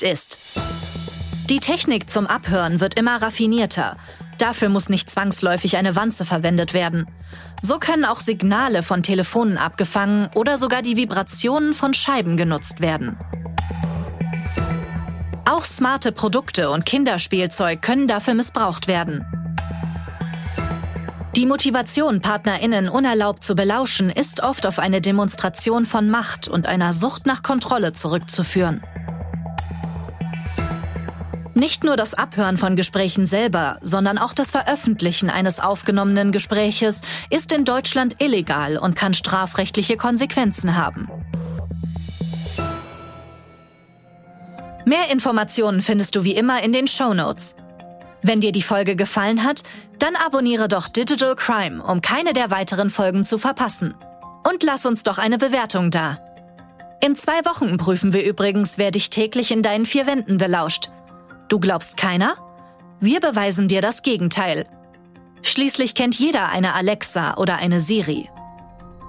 Fakt 0.00 0.02
ist, 0.02 0.38
die 1.48 1.60
Technik 1.60 2.10
zum 2.10 2.26
Abhören 2.26 2.80
wird 2.80 2.94
immer 2.94 3.20
raffinierter 3.20 3.96
Dafür 4.38 4.70
muss 4.70 4.88
nicht 4.88 5.10
zwangsläufig 5.10 5.76
eine 5.76 5.96
Wanze 5.96 6.24
verwendet 6.24 6.72
werden. 6.72 7.06
So 7.60 7.78
können 7.78 8.06
auch 8.06 8.20
Signale 8.20 8.82
von 8.82 9.02
Telefonen 9.02 9.58
abgefangen 9.58 10.30
oder 10.34 10.56
sogar 10.56 10.80
die 10.80 10.96
Vibrationen 10.96 11.74
von 11.74 11.92
Scheiben 11.92 12.38
genutzt 12.38 12.80
werden. 12.80 13.18
Auch 15.44 15.66
smarte 15.66 16.12
Produkte 16.12 16.70
und 16.70 16.86
Kinderspielzeug 16.86 17.82
können 17.82 18.08
dafür 18.08 18.32
missbraucht 18.32 18.88
werden. 18.88 19.26
Die 21.36 21.44
Motivation, 21.44 22.22
PartnerInnen 22.22 22.88
unerlaubt 22.88 23.44
zu 23.44 23.54
belauschen, 23.54 24.08
ist 24.08 24.42
oft 24.42 24.66
auf 24.66 24.78
eine 24.78 25.02
Demonstration 25.02 25.84
von 25.84 26.08
Macht 26.08 26.48
und 26.48 26.66
einer 26.66 26.94
Sucht 26.94 27.26
nach 27.26 27.42
Kontrolle 27.42 27.92
zurückzuführen. 27.92 28.82
Nicht 31.54 31.82
nur 31.82 31.96
das 31.96 32.14
Abhören 32.14 32.56
von 32.56 32.76
Gesprächen 32.76 33.26
selber, 33.26 33.78
sondern 33.82 34.18
auch 34.18 34.32
das 34.32 34.50
Veröffentlichen 34.52 35.30
eines 35.30 35.58
aufgenommenen 35.58 36.30
Gespräches 36.32 37.02
ist 37.28 37.52
in 37.52 37.64
Deutschland 37.64 38.16
illegal 38.20 38.76
und 38.76 38.94
kann 38.94 39.14
strafrechtliche 39.14 39.96
Konsequenzen 39.96 40.76
haben. 40.76 41.08
Mehr 44.84 45.10
Informationen 45.10 45.82
findest 45.82 46.16
du 46.16 46.24
wie 46.24 46.34
immer 46.34 46.62
in 46.62 46.72
den 46.72 46.86
Show 46.86 47.14
Notes. 47.14 47.56
Wenn 48.22 48.40
dir 48.40 48.52
die 48.52 48.62
Folge 48.62 48.96
gefallen 48.96 49.44
hat, 49.44 49.62
dann 49.98 50.14
abonniere 50.16 50.68
doch 50.68 50.88
Digital 50.88 51.36
Crime, 51.36 51.82
um 51.82 52.00
keine 52.00 52.32
der 52.32 52.50
weiteren 52.50 52.90
Folgen 52.90 53.24
zu 53.24 53.38
verpassen. 53.38 53.94
Und 54.48 54.62
lass 54.62 54.86
uns 54.86 55.02
doch 55.02 55.18
eine 55.18 55.38
Bewertung 55.38 55.90
da. 55.90 56.18
In 57.02 57.16
zwei 57.16 57.44
Wochen 57.44 57.76
prüfen 57.76 58.12
wir 58.12 58.24
übrigens, 58.24 58.78
wer 58.78 58.90
dich 58.90 59.10
täglich 59.10 59.52
in 59.52 59.62
deinen 59.62 59.86
vier 59.86 60.06
Wänden 60.06 60.38
belauscht. 60.38 60.90
Du 61.50 61.58
glaubst 61.58 61.96
keiner? 61.96 62.36
Wir 63.00 63.18
beweisen 63.18 63.66
dir 63.66 63.82
das 63.82 64.02
Gegenteil. 64.02 64.66
Schließlich 65.42 65.96
kennt 65.96 66.14
jeder 66.14 66.48
eine 66.48 66.74
Alexa 66.74 67.38
oder 67.38 67.56
eine 67.56 67.80
Siri. 67.80 68.30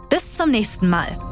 Bis 0.10 0.34
zum 0.34 0.50
nächsten 0.50 0.90
Mal. 0.90 1.31